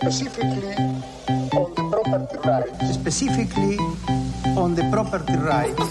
specifically 0.00 0.74
on 1.52 1.74
the 1.74 1.82
property 1.90 2.36
rights. 2.44 2.94
specifically 2.94 3.76
on 4.56 4.74
the 4.74 4.84
property 4.90 5.34
rights. 5.36 5.82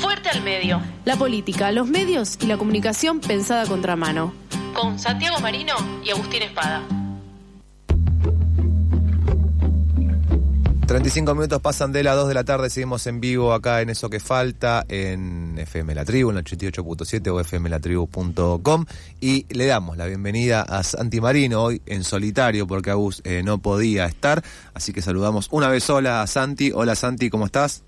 Fuerte 0.00 0.30
al 0.30 0.42
medio. 0.42 0.80
La 1.04 1.16
política, 1.16 1.70
los 1.72 1.88
medios 1.88 2.38
y 2.40 2.46
la 2.46 2.56
comunicación 2.56 3.20
pensada 3.20 3.62
a 3.62 3.66
contramano. 3.66 4.32
Con 4.74 4.98
Santiago 4.98 5.38
Marino 5.40 5.74
y 6.02 6.10
Agustín 6.10 6.42
Espada. 6.42 6.82
35 10.92 11.34
minutos 11.34 11.62
pasan 11.62 11.90
de 11.90 12.02
las 12.02 12.14
2 12.16 12.28
de 12.28 12.34
la 12.34 12.44
tarde, 12.44 12.68
seguimos 12.68 13.06
en 13.06 13.18
vivo 13.18 13.54
acá 13.54 13.80
en 13.80 13.88
Eso 13.88 14.10
que 14.10 14.20
Falta, 14.20 14.84
en 14.88 15.58
FM 15.58 15.94
La 15.94 16.04
Tribu, 16.04 16.32
en 16.32 16.36
el 16.36 16.44
88.7 16.44 17.28
o 17.30 17.42
fmlatribu.com 17.42 18.84
y 19.18 19.46
le 19.54 19.64
damos 19.64 19.96
la 19.96 20.04
bienvenida 20.04 20.60
a 20.60 20.82
Santi 20.82 21.18
Marino 21.22 21.62
hoy 21.62 21.80
en 21.86 22.04
solitario 22.04 22.66
porque 22.66 22.90
Agus 22.90 23.22
eh, 23.24 23.42
no 23.42 23.56
podía 23.56 24.04
estar, 24.04 24.44
así 24.74 24.92
que 24.92 25.00
saludamos 25.00 25.48
una 25.50 25.68
vez 25.68 25.82
sola 25.82 26.20
a 26.20 26.26
Santi. 26.26 26.72
Hola 26.74 26.94
Santi, 26.94 27.30
¿cómo 27.30 27.46
estás? 27.46 27.84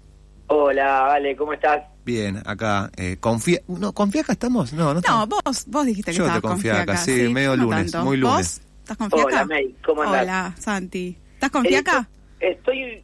Hola, 0.47 1.13
Ale, 1.13 1.37
¿cómo 1.37 1.53
estás? 1.53 1.83
Bien, 2.07 2.43
acá, 2.47 2.91
eh, 2.97 3.19
confía, 3.21 3.61
no, 3.69 3.93
¿confiaca 3.93 4.33
estamos? 4.33 4.73
No, 4.73 4.85
no 4.85 4.95
No, 4.95 4.99
estamos. 5.01 5.29
vos, 5.29 5.65
vos 5.67 5.85
dijiste 5.85 6.11
que 6.13 6.17
Yo 6.17 6.25
te 6.25 6.29
estabas 6.29 6.41
con 6.41 6.51
confía 6.53 6.81
acá, 6.81 6.97
sí, 6.97 7.29
medio 7.29 7.55
No 7.55 7.65
lunes, 7.65 7.93
tanto. 7.93 8.07
muy 8.07 8.17
lunes. 8.17 8.63
¿Vos 8.63 8.67
estás 8.79 8.97
con 8.97 9.11
fiaca? 9.11 9.27
Hola, 9.27 9.45
May, 9.45 9.77
¿cómo 9.85 10.03
andás? 10.05 10.23
Hola, 10.23 10.55
Santi. 10.59 11.19
¿Estás 11.35 11.51
con 11.51 11.65
fiaca? 11.67 12.09
Estoy, 12.41 13.03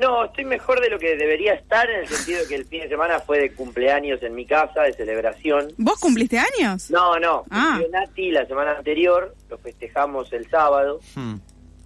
no, 0.00 0.24
estoy 0.24 0.44
mejor 0.44 0.80
de 0.80 0.90
lo 0.90 0.98
que 0.98 1.16
debería 1.16 1.54
estar 1.54 1.88
en 1.90 2.00
el 2.00 2.08
sentido 2.08 2.40
de 2.40 2.46
que 2.48 2.54
el 2.56 2.64
fin 2.66 2.80
de 2.80 2.88
semana 2.88 3.20
fue 3.20 3.38
de 3.38 3.52
cumpleaños 3.52 4.22
en 4.22 4.34
mi 4.34 4.46
casa, 4.46 4.82
de 4.82 4.92
celebración. 4.94 5.68
¿Vos 5.78 5.98
cumpliste 6.00 6.38
años? 6.38 6.90
No, 6.90 7.18
no, 7.20 7.44
Ah. 7.50 7.80
Nati 7.92 8.30
la 8.30 8.46
semana 8.46 8.72
anterior, 8.78 9.34
lo 9.48 9.58
festejamos 9.58 10.32
el 10.32 10.48
sábado, 10.50 11.00
Hmm. 11.14 11.36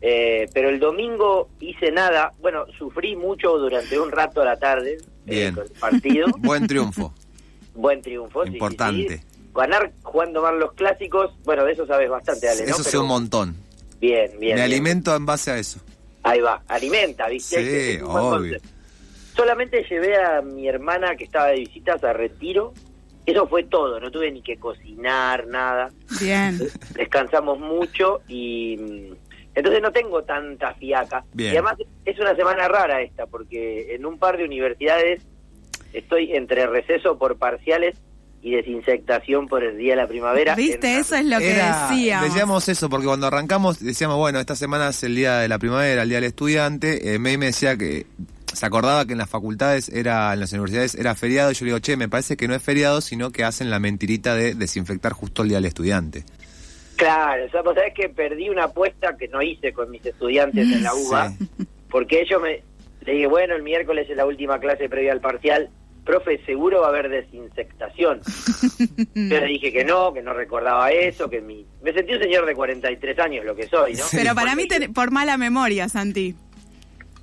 eh, 0.01 0.49
pero 0.55 0.69
el 0.69 0.79
domingo 0.79 1.49
hice 1.61 1.91
nada, 1.91 2.33
bueno, 2.41 2.65
sufrí 2.79 3.17
mucho 3.17 3.59
durante 3.59 3.99
un 3.99 4.11
rato 4.13 4.43
a 4.43 4.45
la 4.45 4.57
tarde 4.57 4.99
eh, 5.27 5.51
Bien. 5.51 5.55
con 5.55 5.65
el 5.65 5.73
partido, 5.73 6.27
Buen 6.39 6.67
triunfo, 6.67 7.13
buen 7.75 8.01
triunfo. 8.01 8.45
sí, 8.45 8.49
sí, 8.51 8.55
Importante. 8.55 9.19
sí. 9.19 9.25
Ganar 9.55 9.91
jugando 10.05 10.41
mal 10.41 10.59
los 10.61 10.73
clásicos, 10.75 11.33
bueno, 11.45 11.65
de 11.65 11.73
eso 11.73 11.85
sabes 11.87 12.09
bastante, 12.09 12.49
Ale, 12.49 12.63
¿no? 12.65 12.71
eso 12.71 12.83
sí 12.85 12.91
Pero 12.93 13.01
un 13.03 13.09
montón. 13.09 13.57
Bien, 14.01 14.31
bien. 14.31 14.41
Me 14.41 14.47
bien. 14.55 14.59
alimento 14.61 15.17
en 15.17 15.27
base 15.27 15.51
a 15.51 15.59
eso. 15.59 15.81
Ahí 16.29 16.41
va, 16.41 16.63
alimenta, 16.69 17.29
¿viste? 17.29 17.97
Sí, 17.97 18.03
obvio. 18.05 18.59
Solamente 19.35 19.85
llevé 19.89 20.17
a 20.17 20.43
mi 20.43 20.69
hermana 20.69 21.17
que 21.17 21.25
estaba 21.25 21.49
de 21.49 21.61
visitas 21.61 22.03
a 22.05 22.13
retiro. 22.13 22.75
Eso 23.25 23.47
fue 23.47 23.65
todo, 23.65 24.01
no 24.01 24.11
tuve 24.11 24.31
ni 24.31 24.43
que 24.43 24.57
cocinar, 24.57 25.47
nada. 25.47 25.91
Bien. 26.21 26.59
Descansamos 26.95 27.59
mucho 27.59 28.23
y 28.27 28.77
mm, 28.77 29.17
entonces 29.55 29.83
no 29.83 29.93
tengo 29.93 30.23
tanta 30.25 30.75
fiaca. 30.75 31.25
Bien. 31.33 31.55
Y 31.55 31.57
además 31.57 31.77
es 32.05 32.19
una 32.19 32.35
semana 32.35 32.69
rara 32.69 33.01
esta, 33.01 33.27
porque 33.27 33.95
en 33.95 34.07
un 34.07 34.19
par 34.19 34.39
de 34.39 34.45
universidades 34.45 35.23
estoy 35.93 36.35
entre 36.35 36.67
receso 36.67 37.19
por 37.19 37.39
parciales 37.39 37.97
y 38.43 38.53
desinsectación 38.53 39.49
por 39.49 39.65
el 39.65 39.77
día 39.79 39.93
de 39.93 39.97
la 40.03 40.07
primavera. 40.07 40.55
¿Viste? 40.55 40.93
En- 40.95 41.01
Eso 41.01 41.17
es 41.17 41.25
lo 41.27 41.39
que 41.39 41.51
Era- 41.53 41.89
decíamos. 41.89 42.29
Decíamos 42.29 42.69
eso, 42.69 42.89
porque 42.89 43.07
cuando 43.07 43.27
arrancamos 43.27 43.81
decíamos, 43.81 44.17
bueno, 44.17 44.39
esta 44.41 44.55
semana 44.57 44.89
es 44.89 45.03
el 45.03 45.15
día 45.17 45.39
de 45.39 45.49
la 45.49 45.59
primavera, 45.59 46.03
el 46.03 46.09
día 46.09 46.19
del 46.19 46.29
estudiante. 46.29 47.15
Eh, 47.15 47.19
May 47.19 47.37
me 47.37 47.47
decía 47.47 47.77
que 47.77 48.07
se 48.53 48.65
acordaba 48.65 49.05
que 49.07 49.13
en 49.13 49.19
las 49.19 49.29
facultades, 49.29 49.89
era 49.89 50.33
en 50.33 50.41
las 50.41 50.53
universidades, 50.53 50.95
era 50.95 51.15
feriado. 51.15 51.51
Y 51.51 51.55
yo 51.55 51.65
le 51.65 51.71
digo, 51.73 51.79
che, 51.81 51.97
me 51.97 52.09
parece 52.09 52.37
que 52.37 52.49
no 52.49 52.55
es 52.55 52.63
feriado, 52.63 53.01
sino 53.01 53.31
que 53.31 53.45
hacen 53.45 53.71
la 53.71 53.79
mentirita 53.79 54.35
de 54.35 54.55
desinfectar 54.55 55.13
justo 55.13 55.43
el 55.43 55.49
día 55.49 55.59
del 55.59 55.67
estudiante. 55.67 56.25
Claro, 56.97 57.45
o 57.45 57.51
sea, 57.51 57.63
vos 57.63 57.75
sabés 57.75 57.95
que 57.95 58.09
perdí 58.09 58.49
una 58.49 58.65
apuesta 58.65 59.17
que 59.17 59.29
no 59.29 59.41
hice 59.43 59.73
con 59.73 59.89
mis 59.91 60.05
estudiantes 60.05 60.67
en 60.73 60.83
la 60.83 60.95
UBA, 60.95 61.33
porque 61.91 62.23
ellos 62.23 62.41
me... 62.43 62.63
Le 63.07 63.13
dije, 63.15 63.27
bueno, 63.29 63.55
el 63.55 63.63
miércoles 63.63 64.09
es 64.11 64.17
la 64.17 64.27
última 64.27 64.59
clase 64.59 64.89
previa 64.89 65.13
al 65.13 65.21
parcial, 65.21 65.71
profe, 66.09 66.41
seguro 66.47 66.81
va 66.81 66.87
a 66.87 66.89
haber 66.89 67.11
desinsectación. 67.11 68.21
Yo 69.15 69.41
le 69.41 69.47
dije 69.47 69.71
que 69.73 69.85
no, 69.85 70.13
que 70.15 70.23
no 70.23 70.33
recordaba 70.33 70.91
eso, 70.91 71.29
que 71.29 71.41
mi... 71.43 71.67
Me 71.83 71.93
sentí 71.93 72.15
un 72.15 72.21
señor 72.23 72.47
de 72.47 72.55
43 72.55 73.19
años, 73.19 73.45
lo 73.45 73.55
que 73.55 73.69
soy, 73.69 73.93
¿no? 73.95 74.05
Pero 74.11 74.35
para 74.35 74.57
mí, 74.57 74.67
ten- 74.67 74.93
por 74.95 75.11
mala 75.11 75.37
memoria, 75.37 75.89
Santi. 75.89 76.35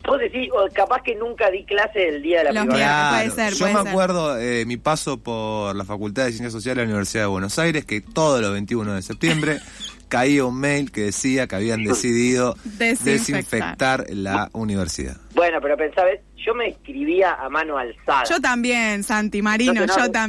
Vos 0.08 0.20
decís, 0.20 0.50
o 0.54 0.72
capaz 0.72 1.02
que 1.02 1.16
nunca 1.16 1.50
di 1.50 1.66
clase 1.66 2.08
el 2.10 2.22
día 2.22 2.38
de 2.40 2.44
la 2.44 2.52
Los 2.52 2.62
primavera. 2.66 3.10
Puede 3.16 3.32
ser, 3.32 3.54
Yo 3.54 3.60
puede 3.60 3.74
me 3.74 3.80
ser. 3.82 3.90
acuerdo 3.90 4.40
eh, 4.40 4.64
mi 4.68 4.78
paso 4.78 5.18
por 5.18 5.76
la 5.76 5.84
Facultad 5.84 6.26
de 6.26 6.30
Ciencias 6.30 6.54
Sociales 6.54 6.78
de 6.84 6.84
la 6.86 6.90
Universidad 6.92 7.24
de 7.24 7.28
Buenos 7.28 7.58
Aires, 7.58 7.86
que 7.86 8.02
todos 8.02 8.40
los 8.40 8.52
21 8.54 8.94
de 8.94 9.02
septiembre 9.02 9.58
caía 10.18 10.46
un 10.46 10.60
mail 10.60 10.92
que 10.92 11.02
decía 11.06 11.48
que 11.48 11.56
habían 11.56 11.84
decidido 11.84 12.56
Desinfectar. 12.64 13.06
desinfectar 13.06 14.06
la 14.10 14.50
universidad. 14.54 15.18
Bueno, 15.34 15.60
pero 15.62 15.76
pensá, 15.78 16.04
¿ves? 16.04 16.22
yo 16.38 16.54
me 16.54 16.68
escribía 16.70 17.34
a 17.34 17.50
mano 17.50 17.78
alzada. 17.78 18.24
Yo 18.30 18.40
también, 18.40 19.04
Santi 19.04 19.42
Marino, 19.42 19.74
No, 19.74 19.82
no, 19.82 19.88
yo 19.88 20.08
no. 20.08 20.28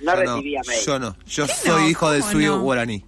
no 0.00 0.16
recibía 0.16 0.60
mail. 0.66 0.80
Yo 0.86 0.98
no, 0.98 1.16
yo 1.26 1.46
¿Qué 1.46 1.52
soy 1.52 1.82
no? 1.82 1.88
hijo 1.88 2.10
del 2.10 2.20
¿Cómo 2.22 2.32
suyo 2.32 2.56
no? 2.56 2.62
guaraní. 2.62 3.04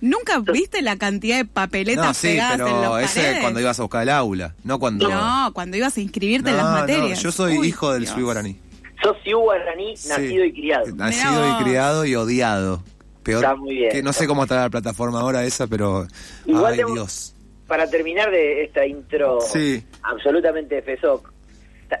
¿Nunca 0.00 0.38
viste 0.40 0.82
la 0.82 0.96
cantidad 0.98 1.36
de 1.38 1.44
papeletas 1.46 2.04
No, 2.04 2.12
sí, 2.14 2.26
pegadas 2.28 2.58
en 2.60 2.64
pero 2.66 2.82
los 2.82 3.02
ese 3.02 3.20
paredes? 3.22 3.40
cuando 3.40 3.60
ibas 3.60 3.78
a 3.78 3.82
buscar 3.82 4.02
el 4.02 4.10
aula, 4.10 4.54
no 4.62 4.78
cuando... 4.78 5.08
No, 5.08 5.50
cuando 5.54 5.76
ibas 5.78 5.96
a 5.96 6.00
inscribirte 6.02 6.50
en 6.50 6.56
las 6.58 6.66
no, 6.66 6.72
materias. 6.72 7.22
yo 7.22 7.32
soy 7.32 7.56
Uy, 7.58 7.68
hijo 7.68 7.90
del 7.92 8.02
Dios. 8.02 8.12
suyo 8.12 8.26
guaraní. 8.26 8.58
Sos 9.02 9.16
ciú 9.24 9.38
guaraní, 9.38 9.96
Sí. 9.96 10.08
nacido 10.08 10.44
y 10.44 10.52
criado. 10.52 10.86
Nacido 10.94 11.48
y 11.60 11.64
criado 11.64 12.04
y 12.04 12.14
odiado. 12.16 12.82
Peor 13.24 13.42
Está 13.42 13.56
muy 13.56 13.74
bien. 13.74 13.90
que 13.90 14.02
no 14.02 14.12
sé 14.12 14.26
cómo 14.26 14.42
estará 14.44 14.62
la 14.62 14.70
plataforma 14.70 15.20
ahora 15.20 15.44
esa, 15.44 15.66
pero... 15.66 16.06
Igual 16.46 16.74
ay, 16.74 16.92
Dios. 16.92 17.34
Para 17.66 17.88
terminar 17.88 18.30
de 18.30 18.62
esta 18.64 18.86
intro 18.86 19.40
Sí. 19.40 19.82
absolutamente 20.02 20.82
FESOC, 20.82 21.32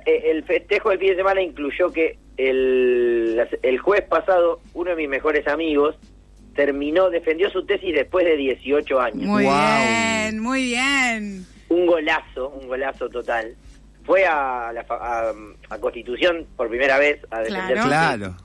eh, 0.06 0.22
el 0.30 0.44
festejo 0.44 0.90
del 0.90 0.98
fin 0.98 1.08
de 1.08 1.16
semana 1.16 1.40
incluyó 1.42 1.90
que 1.90 2.18
el, 2.36 3.40
el 3.62 3.78
jueves 3.78 4.06
pasado 4.08 4.60
uno 4.74 4.90
de 4.90 4.96
mis 4.96 5.08
mejores 5.08 5.46
amigos 5.48 5.96
terminó, 6.54 7.10
defendió 7.10 7.50
su 7.50 7.64
tesis 7.64 7.94
después 7.94 8.24
de 8.26 8.36
18 8.36 9.00
años. 9.00 9.24
Muy 9.24 9.44
bien, 9.44 10.38
muy 10.40 10.64
bien. 10.66 11.46
Un 11.68 11.86
golazo, 11.86 12.50
un 12.50 12.68
golazo 12.68 13.08
total. 13.08 13.56
Fue 14.04 14.24
a, 14.26 14.70
la 14.72 14.84
fa- 14.84 14.98
a, 15.30 15.34
a 15.70 15.78
Constitución 15.78 16.46
por 16.56 16.68
primera 16.68 16.98
vez 16.98 17.18
a 17.30 17.40
defender 17.40 17.72
Claro. 17.78 17.82
su 17.82 17.88
Claro. 17.88 18.36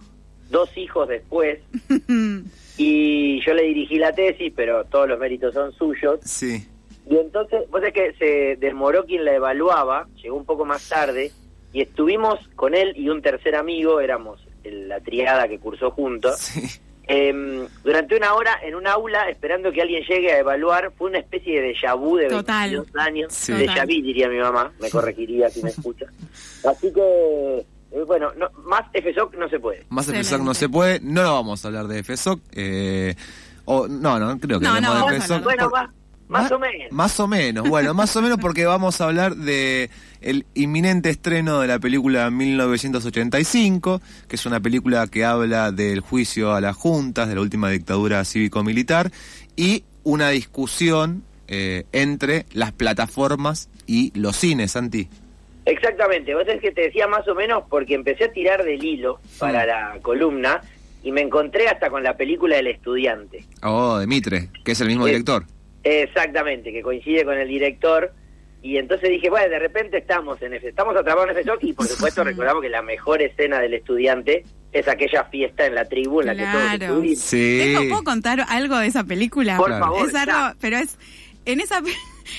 Dos 0.49 0.75
hijos 0.77 1.07
después 1.07 1.59
y 2.77 3.41
yo 3.45 3.53
le 3.53 3.63
dirigí 3.63 3.97
la 3.97 4.13
tesis, 4.13 4.51
pero 4.55 4.85
todos 4.85 5.07
los 5.09 5.19
méritos 5.19 5.53
son 5.53 5.71
suyos. 5.73 6.19
Sí. 6.23 6.67
Y 7.09 7.17
entonces, 7.17 7.61
vos 7.69 7.79
sabés 7.81 7.93
que 7.93 8.13
se 8.13 8.55
demoró 8.59 9.05
quien 9.05 9.25
la 9.25 9.33
evaluaba, 9.33 10.07
llegó 10.21 10.37
un 10.37 10.45
poco 10.45 10.63
más 10.65 10.87
tarde, 10.87 11.31
y 11.73 11.81
estuvimos 11.81 12.39
con 12.55 12.73
él 12.75 12.93
y 12.95 13.09
un 13.09 13.21
tercer 13.21 13.55
amigo, 13.55 13.99
éramos 13.99 14.39
el- 14.63 14.87
la 14.87 14.99
triada 15.01 15.47
que 15.47 15.59
cursó 15.59 15.91
juntos, 15.91 16.37
Sí. 16.39 16.61
em, 17.07 17.67
durante 17.83 18.15
una 18.15 18.33
hora 18.35 18.59
en 18.63 18.75
un 18.75 18.85
aula 18.87 19.29
esperando 19.29 19.71
que 19.71 19.81
alguien 19.81 20.03
llegue 20.03 20.31
a 20.31 20.39
evaluar. 20.39 20.91
Fue 20.97 21.09
una 21.09 21.19
especie 21.19 21.61
de 21.61 21.73
déjà 21.73 21.95
vu 21.97 22.17
de 22.17 22.27
Total. 22.27 22.69
22 22.71 22.95
años. 22.95 23.33
Sí. 23.33 23.53
De 23.53 23.65
vu, 23.65 24.01
diría 24.01 24.29
mi 24.29 24.37
mamá, 24.37 24.71
me 24.79 24.89
corregiría 24.91 25.49
si 25.49 25.63
me 25.63 25.69
escucha. 25.71 26.05
Así 26.63 26.93
que, 26.93 27.65
bueno, 28.05 28.31
no, 28.37 28.47
más 28.65 28.83
FSOC 28.93 29.35
no 29.35 29.49
se 29.49 29.59
puede. 29.59 29.85
Más 29.89 30.05
Excelente. 30.05 30.27
FSOC 30.29 30.41
no 30.43 30.53
se 30.53 30.69
puede, 30.69 30.99
no 31.01 31.23
lo 31.23 31.33
vamos 31.33 31.63
a 31.63 31.67
hablar 31.67 31.87
de 31.87 32.03
FSOC. 32.03 32.41
Eh, 32.51 33.15
o, 33.65 33.87
no, 33.87 34.19
no, 34.19 34.39
creo 34.39 34.59
que 34.59 34.65
No, 34.65 34.75
de 35.09 35.19
FSOC. 35.19 35.43
Bueno, 35.43 35.69
por- 35.69 35.89
más, 36.29 36.43
más 36.43 36.51
o 36.51 36.59
menos. 36.59 36.91
Más 36.91 37.19
o 37.19 37.27
menos, 37.27 37.67
bueno, 37.67 37.93
más 37.95 38.15
o 38.15 38.21
menos 38.21 38.37
porque 38.39 38.63
vamos 38.65 39.01
a 39.01 39.05
hablar 39.05 39.35
de 39.35 39.89
el 40.21 40.45
inminente 40.53 41.09
estreno 41.09 41.59
de 41.59 41.67
la 41.67 41.79
película 41.79 42.29
1985, 42.29 44.01
que 44.27 44.35
es 44.35 44.45
una 44.45 44.59
película 44.59 45.07
que 45.07 45.25
habla 45.25 45.71
del 45.71 46.01
juicio 46.01 46.53
a 46.53 46.61
las 46.61 46.75
juntas, 46.75 47.27
de 47.29 47.35
la 47.35 47.41
última 47.41 47.69
dictadura 47.71 48.23
cívico-militar, 48.25 49.11
y 49.55 49.83
una 50.03 50.29
discusión 50.29 51.23
eh, 51.47 51.85
entre 51.93 52.45
las 52.51 52.73
plataformas 52.73 53.69
y 53.87 54.11
los 54.13 54.35
cines, 54.35 54.73
Santi. 54.73 55.09
Exactamente, 55.69 56.33
vos 56.35 56.47
es 56.47 56.59
que 56.61 56.71
te 56.71 56.81
decía 56.81 57.07
más 57.07 57.27
o 57.27 57.35
menos 57.35 57.63
porque 57.69 57.93
empecé 57.95 58.25
a 58.25 58.31
tirar 58.31 58.63
del 58.63 58.83
hilo 58.83 59.19
para 59.37 59.65
la 59.65 59.97
columna 60.01 60.61
y 61.03 61.11
me 61.11 61.21
encontré 61.21 61.67
hasta 61.67 61.89
con 61.89 62.03
la 62.03 62.17
película 62.17 62.57
del 62.57 62.67
estudiante. 62.67 63.45
Oh, 63.63 63.97
de 63.97 64.07
Mitre, 64.07 64.49
que 64.65 64.73
es 64.73 64.81
el 64.81 64.87
mismo 64.87 65.05
Sí. 65.05 65.11
director. 65.11 65.45
Exactamente, 65.83 66.71
que 66.71 66.81
coincide 66.81 67.23
con 67.25 67.37
el 67.37 67.47
director. 67.47 68.11
Y 68.61 68.77
entonces 68.77 69.09
dije, 69.09 69.29
bueno, 69.29 69.49
de 69.49 69.59
repente 69.59 69.97
estamos 69.97 70.41
en 70.41 70.53
F, 70.53 70.67
estamos 70.67 70.93
atrapados 70.95 71.29
en 71.29 71.37
FSOC 71.37 71.63
y 71.63 71.73
por 71.73 71.87
supuesto 71.87 72.23
recordamos 72.25 72.61
que 72.61 72.67
la 72.69 72.81
mejor 72.81 73.21
escena 73.21 73.59
del 73.59 73.73
estudiante 73.73 74.43
es 74.73 74.87
aquella 74.87 75.23
fiesta 75.25 75.65
en 75.65 75.75
la 75.75 75.85
tribu 75.85 76.19
en 76.21 76.27
la 76.27 76.35
que 76.35 76.43
todos 76.43 76.53
Claro. 76.63 76.85
estuvimos. 76.95 77.19
Sí. 77.19 77.59
¿Tengo, 77.63 77.89
¿Puedo 77.89 78.03
contar 78.03 78.45
algo 78.49 78.77
de 78.77 78.87
esa 78.87 79.03
película? 79.05 79.55
Por 79.57 79.67
Claro. 79.67 79.85
favor, 79.85 80.09
Es 80.09 80.15
algo, 80.15 80.31
ya. 80.33 80.55
pero 80.59 80.77
es 80.77 80.97
en 81.45 81.61
esa 81.61 81.81
pe- 81.81 81.93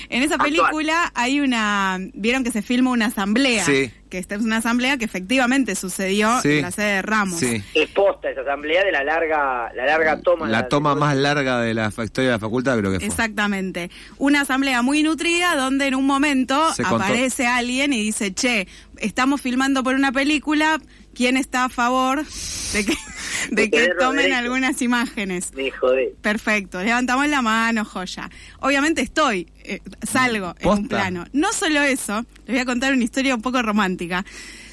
en 0.09 0.23
esa 0.23 0.35
Actual. 0.35 0.51
película 0.51 1.11
hay 1.15 1.39
una 1.39 1.97
vieron 2.13 2.43
que 2.43 2.51
se 2.51 2.61
filma 2.61 2.91
una 2.91 3.07
asamblea 3.07 3.63
Sí. 3.65 3.91
que 4.09 4.17
esta 4.17 4.35
es 4.35 4.41
una 4.41 4.57
asamblea 4.57 4.97
que 4.97 5.05
efectivamente 5.05 5.73
sucedió 5.75 6.41
Sí. 6.41 6.57
en 6.57 6.61
la 6.63 6.71
sede 6.71 6.95
de 6.95 7.01
Ramos. 7.01 7.39
Sí. 7.39 7.63
Es 7.73 7.89
posta 7.91 8.29
esa 8.29 8.41
asamblea 8.41 8.83
de 8.83 8.91
la 8.91 9.03
larga, 9.03 9.71
la 9.73 9.85
larga 9.85 10.19
toma. 10.21 10.47
La 10.49 10.63
de- 10.63 10.69
toma 10.69 10.95
más 10.95 11.15
larga 11.15 11.61
de 11.61 11.73
la 11.73 11.87
historia 11.87 12.31
de 12.31 12.35
la 12.35 12.39
facultad 12.39 12.77
creo 12.77 12.91
que 12.91 12.99
fue. 12.99 13.07
Exactamente. 13.07 13.89
Una 14.17 14.41
asamblea 14.41 14.81
muy 14.81 15.01
nutrida 15.03 15.55
donde 15.55 15.87
en 15.87 15.95
un 15.95 16.05
momento 16.05 16.73
Se 16.73 16.83
contó- 16.83 17.03
aparece 17.05 17.47
alguien 17.47 17.93
y 17.93 18.01
dice, 18.03 18.33
che, 18.33 18.67
estamos 18.97 19.41
filmando 19.41 19.83
por 19.83 19.95
una 19.95 20.11
película, 20.11 20.79
¿quién 21.13 21.37
está 21.37 21.65
a 21.65 21.69
favor 21.69 22.25
de 22.73 22.85
que, 22.85 22.93
de 23.51 23.69
que 23.69 23.89
tomen 23.99 24.33
algunas 24.33 24.81
imágenes? 24.81 25.53
Me 25.55 25.71
jodé. 25.71 26.13
Perfecto, 26.21 26.81
levantamos 26.81 27.27
la 27.27 27.41
mano, 27.41 27.85
joya. 27.85 28.29
Obviamente 28.59 29.01
estoy, 29.01 29.47
eh, 29.63 29.79
salgo 30.03 30.55
en 30.59 30.69
un 30.69 30.77
Posta. 30.77 30.87
plano. 30.97 31.25
No 31.33 31.51
solo 31.53 31.81
eso, 31.81 32.25
les 32.45 32.55
voy 32.55 32.59
a 32.59 32.65
contar 32.65 32.93
una 32.93 33.03
historia 33.03 33.35
un 33.35 33.41
poco 33.41 33.61
romántica, 33.61 34.25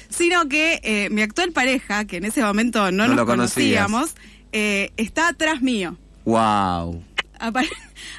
sino 0.09 0.47
que 0.49 0.79
eh, 0.83 1.09
mi 1.11 1.21
actual 1.21 1.51
pareja, 1.51 2.05
que 2.05 2.17
en 2.17 2.25
ese 2.25 2.41
momento 2.41 2.91
no, 2.91 3.03
No 3.03 3.07
nos 3.09 3.15
lo 3.17 3.25
conocíamos, 3.25 4.15
eh, 4.51 4.91
está 4.97 5.27
atrás 5.29 5.61
mío. 5.61 5.95
Wow. 6.25 7.03
Apare- 7.39 7.69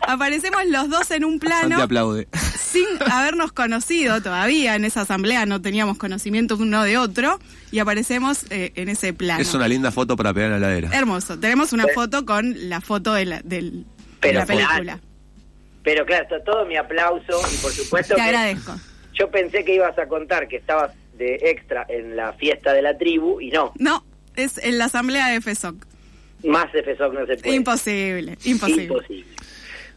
aparecemos 0.07 0.63
los 0.67 0.89
dos 0.89 1.11
en 1.11 1.25
un 1.25 1.33
Santi 1.33 1.47
plano 1.47 1.83
aplaude. 1.83 2.29
sin 2.59 2.87
habernos 3.11 3.53
conocido 3.53 4.23
todavía. 4.23 4.75
En 4.77 4.85
esa 4.85 5.03
asamblea 5.03 5.47
no 5.47 5.61
teníamos 5.61 5.99
conocimiento 5.99 6.57
uno 6.57 6.83
de 6.85 6.99
otro 6.99 7.39
y 7.71 7.79
aparecemos 7.81 8.45
eh, 8.51 8.73
en 8.77 8.89
ese 8.89 9.13
plano. 9.13 9.41
Es 9.43 9.53
una 9.55 9.69
linda 9.69 9.91
foto 9.93 10.17
para 10.17 10.33
pegar 10.33 10.53
en 10.53 10.61
la 10.61 10.69
heladera. 10.69 10.91
Hermoso. 10.97 11.39
Tenemos 11.39 11.73
una 11.73 11.87
foto 11.95 12.25
con 12.25 12.69
la 12.69 12.81
foto 12.81 13.13
de 13.15 13.25
la, 13.27 13.41
del- 13.43 13.83
de 13.83 13.87
Pero 14.21 14.39
la 14.41 14.47
película. 14.47 14.81
claro. 14.83 15.01
Pero 15.83 16.05
claro, 16.07 16.25
está 16.25 16.45
todo 16.45 16.67
mi 16.67 16.77
aplauso 16.77 17.41
y 17.53 17.57
por 17.57 17.73
supuesto 17.73 18.15
Te 18.15 18.21
que 18.21 18.27
agradezco. 18.27 18.75
yo 19.15 19.31
pensé 19.31 19.65
que 19.65 19.75
ibas 19.75 19.99
a 19.99 20.07
contar 20.09 20.47
que 20.47 20.57
estabas 20.57 20.93
de 21.17 21.37
extra 21.51 21.87
en 21.89 22.17
la 22.17 22.33
fiesta 22.35 22.73
de 22.75 22.83
la 22.83 22.97
tribu 22.99 23.41
y 23.41 23.51
no, 23.51 23.73
No, 23.79 24.05
es 24.37 24.59
en 24.59 24.77
la 24.79 24.87
asamblea 24.87 25.29
de 25.29 25.41
FESOC. 25.41 25.87
Más 26.45 26.73
de 26.73 26.83
FESOC 26.83 27.13
no 27.15 27.27
se 27.27 27.37
puede. 27.37 27.55
Imposible, 27.57 28.37
imposible. 28.45 28.85
Imposible. 28.85 29.27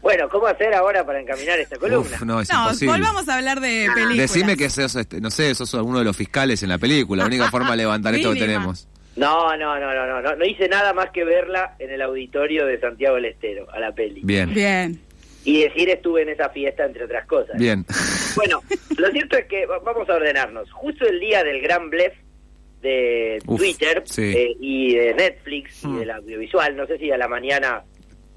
Bueno, 0.02 0.28
¿cómo 0.28 0.46
hacer 0.46 0.74
ahora 0.74 1.04
para 1.06 1.18
encaminar 1.20 1.58
esta 1.58 1.76
columna? 1.76 2.16
Uf, 2.16 2.22
no, 2.24 2.40
es 2.42 2.50
No, 2.50 2.64
imposible. 2.64 2.92
volvamos 2.92 3.26
a 3.28 3.36
hablar 3.36 3.60
de 3.60 3.88
películas. 3.94 4.18
Decime 4.18 4.56
que 4.56 4.68
sos, 4.68 4.94
este, 4.96 5.18
no 5.20 5.30
sé, 5.30 5.54
sos 5.54 5.74
alguno 5.74 5.98
de 6.00 6.04
los 6.04 6.14
fiscales 6.16 6.62
en 6.62 6.68
la 6.68 6.76
película. 6.78 7.22
La 7.22 7.26
única 7.26 7.50
forma 7.50 7.70
de 7.70 7.78
levantar 7.78 8.14
esto 8.14 8.32
que 8.34 8.40
tenemos. 8.40 8.86
No, 9.16 9.56
no, 9.56 9.78
no, 9.80 9.94
no, 9.94 10.06
no, 10.06 10.20
no, 10.20 10.36
no 10.36 10.44
hice 10.44 10.68
nada 10.68 10.92
más 10.92 11.10
que 11.10 11.24
verla 11.24 11.76
en 11.78 11.90
el 11.90 12.02
auditorio 12.02 12.66
de 12.66 12.78
Santiago 12.80 13.14
del 13.14 13.26
Estero, 13.26 13.66
a 13.72 13.78
la 13.80 13.92
peli. 13.92 14.20
Bien, 14.24 14.52
bien. 14.52 14.92
Bien. 14.92 15.00
Y 15.46 15.62
decir 15.62 15.88
estuve 15.88 16.22
en 16.22 16.30
esa 16.30 16.48
fiesta, 16.50 16.84
entre 16.84 17.04
otras 17.04 17.26
cosas. 17.26 17.56
Bueno, 18.34 18.62
lo 18.96 19.10
cierto 19.10 19.36
es 19.38 19.44
que 19.46 19.66
va- 19.66 19.78
vamos 19.78 20.08
a 20.10 20.14
ordenarnos. 20.14 20.70
Justo 20.72 21.06
el 21.06 21.20
día 21.20 21.44
del 21.44 21.60
gran 21.62 21.90
blef 21.90 22.12
de 22.84 23.38
Uf, 23.46 23.58
Twitter 23.58 24.02
sí. 24.04 24.22
eh, 24.22 24.56
y 24.60 24.94
de 24.94 25.14
Netflix 25.14 25.84
Hmm. 25.84 25.96
y 25.96 25.98
del 26.00 26.10
audiovisual, 26.12 26.76
no 26.76 26.86
sé 26.86 26.98
si 26.98 27.10
a 27.10 27.18
la 27.18 27.26
mañana 27.26 27.82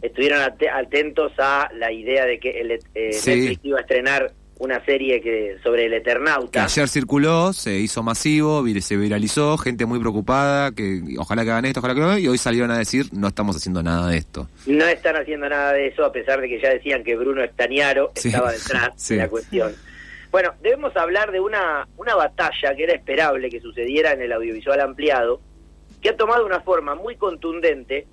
estuvieron 0.02 0.40
ate- 0.42 0.70
atentos 0.70 1.32
a 1.38 1.70
la 1.76 1.92
idea 1.92 2.26
de 2.26 2.40
que 2.40 2.50
el, 2.62 2.72
eh, 2.72 3.14
Sí. 3.14 3.30
Netflix 3.36 3.60
iba 3.66 3.78
a 3.78 3.82
estrenar 3.82 4.32
una 4.60 4.84
serie 4.86 5.22
que 5.22 5.58
sobre 5.64 5.86
el 5.86 5.92
Que 5.92 5.98
Eternauta. 5.98 6.64
ayer 6.64 6.88
circuló, 6.88 7.54
se 7.54 7.78
hizo 7.78 8.02
masivo, 8.02 8.64
se 8.82 8.98
viralizó, 8.98 9.56
gente 9.60 9.86
muy 9.86 10.00
preocupada, 10.00 10.72
que 10.72 11.02
ojalá 11.20 11.44
que 11.44 11.52
hagan 11.52 11.66
esto, 11.66 11.80
ojalá 11.80 11.94
que 11.94 12.02
hagan, 12.02 12.20
y 12.20 12.28
hoy 12.28 12.40
salieron 12.40 12.72
a 12.72 12.78
decir, 12.80 13.06
no 13.14 13.28
estamos 13.28 13.56
haciendo 13.56 13.84
nada 13.84 14.10
de 14.10 14.18
esto. 14.18 14.50
No 14.66 14.86
están 14.88 15.16
haciendo 15.16 15.48
nada 15.48 15.74
de 15.74 15.88
eso, 15.90 16.04
a 16.06 16.12
pesar 16.12 16.42
de 16.42 16.50
que 16.50 16.60
ya 16.60 16.70
decían 16.72 17.04
que 17.04 17.16
Bruno 17.16 17.44
Estañaro 17.44 18.12
Sí. 18.16 18.30
estaba 18.30 18.52
detrás 18.92 18.94
Sí. 18.96 19.14
de 19.14 19.20
la 19.22 19.30
cuestión. 19.30 19.74
Bueno, 20.32 20.54
debemos 20.62 20.96
hablar 20.98 21.32
de 21.32 21.40
una, 21.40 21.88
una 21.98 22.16
batalla 22.16 22.76
que 22.76 22.84
era 22.84 22.94
esperable 22.94 23.50
que 23.50 23.62
sucediera 23.62 24.12
en 24.12 24.22
el 24.22 24.32
audiovisual 24.34 24.80
ampliado, 24.82 25.40
que 26.02 26.10
ha 26.10 26.18
tomado 26.18 26.46
una 26.46 26.62
forma 26.62 26.96
muy 26.96 27.16
contundente, 27.16 28.06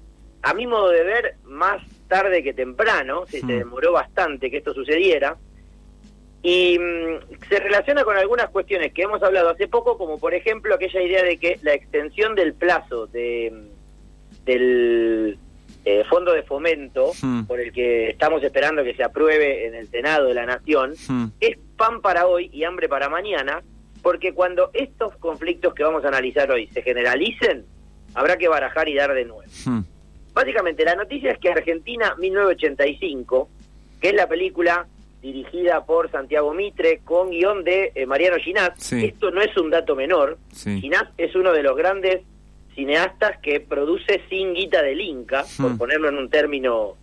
a 0.43 0.55
mi 0.55 0.67
modo 0.67 0.91
de 0.91 1.03
ver, 1.05 1.35
más 1.45 1.83
tarde 2.09 2.43
que 2.43 2.53
temprano, 2.55 3.27
se 3.27 3.43
Hmm. 3.43 3.49
demoró 3.49 3.93
bastante 3.93 4.51
que 4.51 4.59
esto 4.59 4.73
sucediera, 4.75 5.37
y 6.43 6.79
mm, 6.79 7.39
se 7.49 7.59
relaciona 7.59 8.05
con 8.05 8.17
algunas 8.17 8.51
cuestiones 8.51 8.93
que 8.93 9.03
hemos 9.03 9.23
hablado 9.23 9.49
hace 9.51 9.67
poco, 9.67 9.97
como 9.97 10.19
por 10.19 10.35
ejemplo 10.35 10.75
aquella 10.75 11.03
idea 11.03 11.23
de 11.25 11.39
que 11.39 11.59
la 11.63 11.73
extensión 11.75 12.35
del 12.35 12.53
plazo 12.55 13.07
de, 13.07 13.51
mm, 13.53 14.45
del 14.45 15.39
eh, 15.87 16.03
fondo 16.09 16.33
de 16.33 16.43
fomento, 16.45 17.13
Hmm. 17.23 17.45
por 17.45 17.61
el 17.61 17.71
que 17.73 18.09
estamos 18.11 18.43
esperando 18.43 18.83
que 18.85 18.95
se 18.95 19.03
apruebe 19.05 19.67
en 19.67 19.75
el 19.75 19.89
Senado 19.89 20.29
de 20.29 20.35
la 20.35 20.47
Nación, 20.47 20.95
Hmm. 21.09 21.27
es 21.41 21.59
pan 21.76 22.00
para 22.00 22.26
hoy 22.26 22.50
y 22.53 22.65
hambre 22.65 22.88
para 22.88 23.09
mañana, 23.09 23.62
porque 24.03 24.32
cuando 24.35 24.71
estos 24.75 25.17
conflictos 25.17 25.75
que 25.75 25.82
vamos 25.85 26.05
a 26.05 26.09
analizar 26.09 26.50
hoy 26.50 26.67
se 26.69 26.82
generalicen, 26.82 27.65
habrá 28.15 28.37
que 28.37 28.49
barajar 28.49 28.88
y 28.88 28.94
dar 28.94 29.12
de 29.15 29.25
nuevo. 29.25 29.43
Hmm. 29.65 29.81
Básicamente, 30.35 30.85
la 30.85 30.94
noticia 30.97 31.31
es 31.32 31.38
que 31.38 31.49
Argentina 31.50 32.15
1985, 32.19 33.49
que 34.00 34.09
es 34.09 34.15
la 34.15 34.29
película 34.29 34.87
dirigida 35.23 35.85
por 35.87 36.11
Santiago 36.11 36.53
Mitre 36.53 37.00
con 37.05 37.31
guion 37.31 37.65
de 37.65 37.93
eh, 37.94 38.05
Mariano 38.05 38.37
Ginás, 38.37 38.73
Sí. 38.77 39.06
esto 39.06 39.31
no 39.31 39.41
es 39.41 39.56
un 39.56 39.70
dato 39.70 39.97
menor, 39.97 40.37
Sí. 40.53 40.81
Ginás 40.81 41.05
es 41.17 41.35
uno 41.35 41.53
de 41.53 41.62
los 41.62 41.75
grandes 41.77 42.20
cineastas 42.75 43.38
que 43.38 43.61
produce 43.61 44.20
sin 44.29 44.53
guita 44.53 44.82
del 44.82 45.00
Inca, 45.00 45.44
por 45.56 45.73
Hmm. 45.73 45.79
ponerlo 45.79 46.09
en 46.09 46.19
un 46.19 46.29
término 46.29 46.97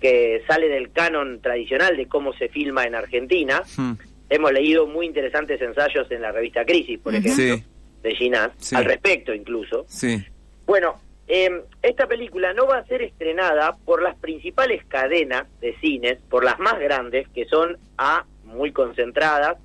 que 0.00 0.42
sale 0.46 0.68
del 0.68 0.92
canon 0.92 1.40
tradicional 1.40 1.96
de 1.96 2.06
cómo 2.06 2.32
se 2.34 2.48
filma 2.48 2.84
en 2.84 2.94
Argentina. 2.94 3.62
Hmm. 3.76 3.94
Hemos 4.30 4.52
leído 4.52 4.86
muy 4.86 5.06
interesantes 5.06 5.60
ensayos 5.60 6.10
en 6.10 6.22
la 6.22 6.32
revista 6.32 6.64
Crisis, 6.64 6.98
por 6.98 7.14
ejemplo, 7.14 7.56
Sí. 7.56 7.64
de 8.02 8.14
Ginás, 8.16 8.50
Sí. 8.58 8.74
al 8.76 8.84
respecto 8.84 9.34
incluso. 9.34 9.84
Sí. 9.88 10.24
Bueno, 10.66 11.00
eh, 11.28 11.62
esta 11.82 12.06
película 12.06 12.52
no 12.54 12.66
va 12.66 12.78
a 12.78 12.84
ser 12.86 13.02
estrenada 13.02 13.76
por 13.84 14.02
las 14.02 14.16
principales 14.16 14.84
cadenas 14.86 15.44
de 15.60 15.76
cines, 15.78 16.18
por 16.28 16.44
las 16.44 16.58
más 16.58 16.78
grandes, 16.80 17.28
que 17.28 17.44
son 17.46 17.78
A, 17.98 18.24
muy 18.44 18.72
concentradas, 18.72 19.56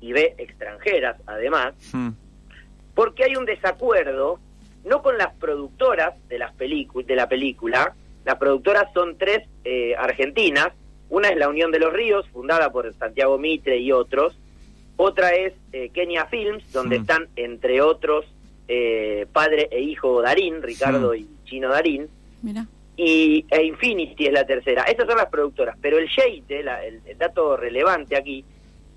y 0.00 0.12
B, 0.12 0.34
extranjeras, 0.38 1.16
además, 1.26 1.74
Hmm. 1.92 2.10
porque 2.94 3.24
hay 3.24 3.36
un 3.36 3.46
desacuerdo, 3.46 4.38
no 4.84 5.02
con 5.02 5.16
las 5.18 5.32
productoras 5.34 6.14
de, 6.28 6.38
las 6.38 6.54
de 6.58 7.16
la 7.16 7.28
película, 7.28 7.94
las 8.24 8.34
productoras 8.36 8.92
son 8.92 9.16
tres 9.16 9.48
eh, 9.64 9.94
argentinas, 9.96 10.68
una 11.10 11.28
es 11.28 11.36
la 11.36 11.48
Unión 11.48 11.70
de 11.70 11.78
los 11.78 11.92
Ríos, 11.92 12.26
fundada 12.30 12.70
por 12.70 12.92
Santiago 12.94 13.38
Mitre 13.38 13.78
y 13.78 13.92
otros, 13.92 14.36
otra 14.96 15.30
es 15.34 15.52
eh, 15.72 15.90
Kenia 15.92 16.26
Films, 16.26 16.70
donde 16.72 16.98
Mm. 16.98 17.00
están, 17.02 17.28
entre 17.36 17.80
otros, 17.82 18.24
eh, 18.68 19.26
padre 19.32 19.68
e 19.70 19.80
hijo 19.80 20.22
Darín, 20.22 20.62
Ricardo 20.62 21.12
Mm. 21.12 21.16
y 21.16 21.26
Chino 21.44 21.68
Darín, 21.68 22.08
Mira. 22.42 22.66
y 22.96 23.44
e 23.50 23.62
Infinity 23.64 24.26
es 24.26 24.32
la 24.32 24.46
tercera. 24.46 24.82
Estas 24.84 25.06
son 25.06 25.16
las 25.16 25.26
productoras, 25.26 25.76
pero 25.80 25.98
el 25.98 26.06
Sheite, 26.06 26.62
la- 26.62 26.84
el, 26.84 27.00
el 27.06 27.18
dato 27.18 27.56
relevante 27.56 28.16
aquí, 28.16 28.44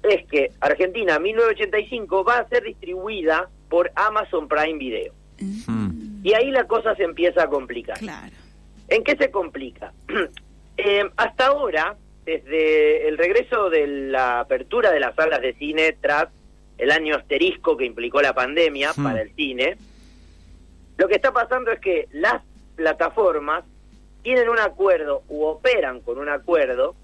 es 0.04 0.26
que 0.28 0.52
Argentina 0.62 1.18
1985 1.20 2.24
va 2.24 2.38
a 2.40 2.48
ser 2.48 2.64
distribuida 2.64 3.50
por 3.70 3.92
Amazon 3.96 4.48
Prime 4.48 4.78
Video. 4.78 5.14
Hmm. 5.68 6.22
Y 6.24 6.34
ahí 6.34 6.52
la 6.52 6.66
cosa 6.66 6.96
se 6.96 7.04
empieza 7.04 7.44
a 7.44 7.50
complicar. 7.50 7.98
Claro. 7.98 8.34
¿En 8.88 9.04
qué 9.04 9.16
se 9.18 9.30
complica? 9.32 9.92
Eh, 10.78 11.10
hasta 11.18 11.48
ahora, 11.48 11.96
desde 12.26 13.08
el 13.08 13.18
regreso 13.18 13.70
de 13.70 13.88
la 13.88 14.42
apertura 14.42 14.92
de 14.92 15.00
las 15.00 15.16
salas 15.16 15.42
de 15.42 15.54
cine 15.54 15.98
tras 16.00 16.28
el 16.78 16.92
año 16.92 17.16
asterisco 17.16 17.76
que 17.78 17.86
implicó 17.86 18.22
la 18.22 18.34
pandemia 18.34 18.92
Hmm. 18.96 19.04
para 19.04 19.22
el 19.22 19.34
cine, 19.36 19.78
lo 20.98 21.08
que 21.08 21.16
está 21.16 21.32
pasando 21.32 21.72
es 21.72 21.80
que 21.80 22.08
las 22.12 22.42
plataformas 22.76 23.64
tienen 24.22 24.50
un 24.50 24.60
acuerdo 24.60 25.24
u 25.30 25.46
operan 25.46 26.02
con 26.02 26.18
un 26.20 26.30
acuerdo 26.30 26.96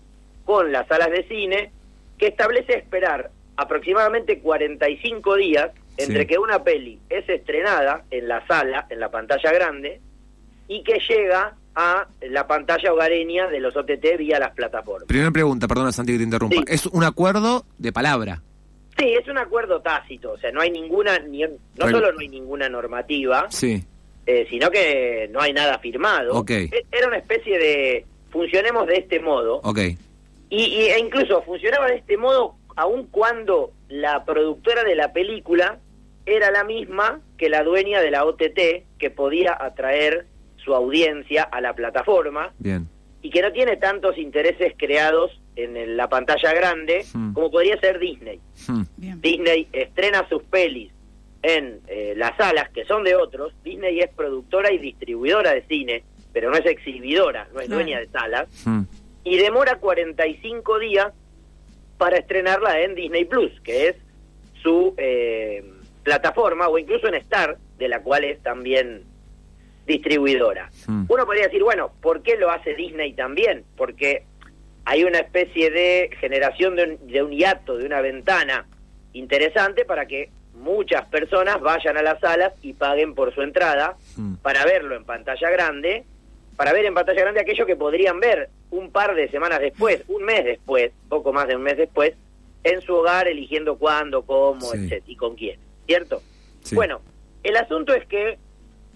con 0.46 0.72
las 0.72 0.88
salas 0.88 1.10
de 1.10 1.24
cine 1.28 1.72
que 2.18 2.28
establece 2.28 2.74
esperar 2.78 3.32
aproximadamente 3.56 4.40
45 4.40 5.36
días 5.36 5.72
entre 5.98 6.22
Sí. 6.22 6.28
que 6.28 6.38
una 6.38 6.64
peli 6.64 7.00
es 7.10 7.28
estrenada 7.30 8.04
en 8.12 8.28
la 8.28 8.46
sala, 8.48 8.88
en 8.90 9.00
la 9.00 9.10
pantalla 9.10 9.52
grande, 9.52 10.02
y 10.68 10.84
que 10.84 11.00
llega 11.08 11.56
a 11.76 12.08
la 12.22 12.48
pantalla 12.48 12.94
hogareña 12.94 13.48
de 13.48 13.60
los 13.60 13.76
OTT 13.76 14.18
vía 14.18 14.40
las 14.40 14.52
plataformas. 14.52 15.08
Primera 15.08 15.32
pregunta, 15.32 15.68
perdona 15.68 15.92
Santi 15.92 16.12
que 16.14 16.18
te 16.20 16.24
interrumpa. 16.24 16.56
Sí. 16.58 16.64
Es 16.68 16.86
un 16.88 17.04
acuerdo 17.04 17.66
de 17.78 17.92
palabra. 17.92 18.42
Sí, 18.98 19.14
es 19.20 19.28
un 19.28 19.38
acuerdo 19.40 19.82
tácito, 19.82 20.34
o 20.34 20.38
sea, 20.38 20.52
no 20.52 20.62
hay 20.62 20.70
ninguna, 20.70 21.18
ni- 21.20 21.42
no 21.42 21.90
solo 21.90 22.12
no 22.12 22.20
hay 22.20 22.28
ninguna 22.28 22.70
normativa, 22.70 23.48
Sí. 23.50 23.84
eh, 24.28 24.46
sino 24.50 24.70
que 24.70 25.28
no 25.32 25.42
hay 25.42 25.52
nada 25.52 25.80
firmado. 25.80 26.36
Ok. 26.36 26.52
E- 26.52 26.86
Era 26.92 27.08
una 27.08 27.18
especie 27.18 27.58
de 27.58 28.06
funcionemos 28.30 28.86
de 28.88 28.98
este 28.98 29.20
modo, 29.20 29.62
Ok. 29.64 29.80
y, 29.80 29.98
y- 30.50 30.86
e 30.90 31.00
incluso 31.00 31.42
funcionaba 31.42 31.88
de 31.88 31.96
este 31.96 32.18
modo 32.18 32.56
aun 32.76 33.08
cuando 33.08 33.72
la 33.90 34.26
productora 34.26 34.84
de 34.84 34.96
la 34.96 35.12
película 35.12 35.80
era 36.26 36.52
la 36.52 36.64
misma 36.64 37.20
que 37.38 37.50
la 37.50 37.64
dueña 37.64 38.00
de 38.00 38.12
la 38.12 38.26
OTT 38.26 38.86
que 39.00 39.10
podía 39.10 39.58
atraer 39.60 40.28
su 40.64 40.74
audiencia 40.74 41.44
a 41.44 41.62
la 41.62 41.74
plataforma 41.74 42.54
Bien. 42.60 42.88
y 43.22 43.30
que 43.30 43.42
no 43.42 43.52
tiene 43.52 43.78
tantos 43.78 44.18
intereses 44.18 44.74
creados 44.78 45.32
en 45.56 45.78
el- 45.78 45.98
la 45.98 46.10
pantalla 46.10 46.54
grande 46.54 47.06
Hmm. 47.14 47.34
como 47.34 47.52
podría 47.52 47.80
ser 47.80 48.00
Disney. 48.00 48.40
Hmm. 48.68 48.84
Disney 48.98 49.68
estrena 49.72 50.28
sus 50.30 50.44
pelis 50.44 50.92
en 51.42 51.82
eh, 51.88 52.14
las 52.16 52.36
salas 52.38 52.70
que 52.70 52.86
son 52.86 53.04
de 53.04 53.16
otros. 53.16 53.54
Disney 53.64 54.00
es 54.00 54.10
productora 54.14 54.72
y 54.72 54.78
distribuidora 54.78 55.54
de 55.54 55.64
cine, 55.64 56.04
pero 56.32 56.50
no 56.50 56.58
es 56.58 56.66
exhibidora, 56.66 57.48
no 57.54 57.60
es 57.60 57.68
Claro. 57.68 57.84
dueña 57.84 58.00
de 58.00 58.08
salas. 58.08 58.48
Mm. 58.66 58.84
Y 59.26 59.38
demora 59.38 59.76
45 59.80 60.80
días 60.80 61.14
para 61.98 62.18
estrenarla 62.18 62.82
en 62.82 62.96
Disney 62.96 63.26
Plus, 63.26 63.52
que 63.62 63.90
es 63.90 63.96
su 64.62 64.94
eh, 64.98 65.64
plataforma, 66.04 66.68
o 66.70 66.78
incluso 66.78 67.08
en 67.08 67.16
Star, 67.16 67.58
de 67.78 67.88
la 67.88 68.02
cual 68.02 68.24
es 68.24 68.42
también 68.42 69.04
distribuidora. 69.86 70.70
Mm. 70.88 71.06
Uno 71.10 71.26
podría 71.26 71.46
decir, 71.46 71.64
bueno, 71.64 71.92
¿por 72.02 72.22
qué 72.24 72.38
lo 72.38 72.50
hace 72.52 72.74
Disney 72.76 73.14
también? 73.14 73.64
Porque 73.76 74.24
hay 74.86 75.04
una 75.04 75.20
especie 75.20 75.72
de 75.72 76.10
generación 76.20 76.76
de 76.76 76.84
un, 76.84 77.08
de 77.08 77.24
un 77.24 77.32
hiato, 77.32 77.78
de 77.78 77.86
una 77.86 78.02
ventana 78.02 78.66
interesante 79.14 79.86
para 79.86 80.06
que 80.08 80.30
muchas 80.56 81.06
personas 81.08 81.60
vayan 81.62 81.98
a 81.98 82.02
las 82.02 82.20
salas 82.20 82.54
y 82.62 82.74
paguen 82.74 83.16
por 83.16 83.34
su 83.34 83.42
entrada 83.42 83.96
Mm. 84.18 84.36
para 84.36 84.64
verlo 84.66 84.96
en 84.96 85.04
pantalla 85.06 85.50
grande, 85.50 86.04
para 86.56 86.72
ver 86.74 86.86
en 86.86 86.94
pantalla 86.94 87.22
grande 87.22 87.42
aquello 87.42 87.66
que 87.66 87.76
podrían 87.76 88.20
ver 88.20 88.50
un 88.70 88.92
par 88.92 89.16
de 89.16 89.28
semanas 89.30 89.60
después, 89.60 90.04
un 90.08 90.24
mes 90.24 90.46
después, 90.46 90.92
poco 91.10 91.34
más 91.34 91.48
de 91.48 91.56
un 91.56 91.64
mes 91.64 91.78
después, 91.78 92.14
en 92.64 92.82
su 92.82 92.94
hogar 92.96 93.28
eligiendo 93.28 93.78
cuándo, 93.78 94.24
cómo, 94.24 94.62
Sí. 94.62 94.78
etcétera, 94.78 95.04
y 95.08 95.16
con 95.16 95.36
quién, 95.36 95.60
¿cierto? 95.88 96.22
Sí. 96.62 96.76
Bueno, 96.76 97.02
el 97.44 97.58
asunto 97.58 97.94
es 97.94 98.06
que 98.06 98.38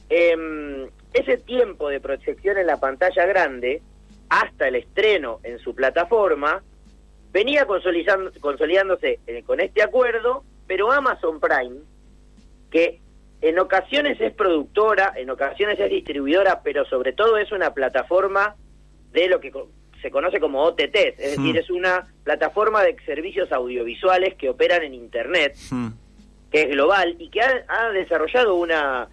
em, 0.09 0.87
ese 1.13 1.37
tiempo 1.37 1.89
de 1.89 1.99
proyección 1.99 2.57
en 2.57 2.67
la 2.67 2.79
pantalla 2.79 3.25
grande, 3.25 3.81
hasta 4.29 4.67
el 4.67 4.75
estreno 4.75 5.39
en 5.43 5.59
su 5.59 5.73
plataforma, 5.75 6.61
venía 7.31 7.65
consolidando- 7.65 8.31
consolidándose 8.39 9.19
eh, 9.27 9.43
con 9.43 9.59
este 9.59 9.81
acuerdo, 9.83 10.43
pero 10.67 10.91
Amazon 10.91 11.39
Prime, 11.39 11.77
que 12.71 12.99
en 13.41 13.59
ocasiones 13.59 14.19
es 14.19 14.33
productora, 14.33 15.13
en 15.15 15.29
ocasiones 15.29 15.79
es 15.79 15.89
distribuidora, 15.89 16.61
pero 16.63 16.85
sobre 16.85 17.13
todo 17.13 17.37
es 17.37 17.51
una 17.51 17.73
plataforma 17.73 18.55
de 19.11 19.27
lo 19.29 19.39
que 19.39 19.51
se 20.01 20.11
conoce 20.11 20.39
como 20.39 20.63
OTT, 20.63 20.95
es 21.17 21.37
Hmm. 21.37 21.43
decir, 21.43 21.57
es 21.57 21.69
una 21.69 22.07
plataforma 22.23 22.83
de 22.83 22.95
servicios 23.05 23.51
audiovisuales 23.51 24.35
que 24.35 24.49
operan 24.49 24.83
en 24.83 24.93
Internet, 24.93 25.55
Mm. 25.71 25.87
que 26.51 26.61
es 26.63 26.69
global 26.69 27.15
y 27.19 27.29
que 27.29 27.41
ha, 27.41 27.63
ha 27.67 27.89
desarrollado 27.91 28.55
una 28.55 29.07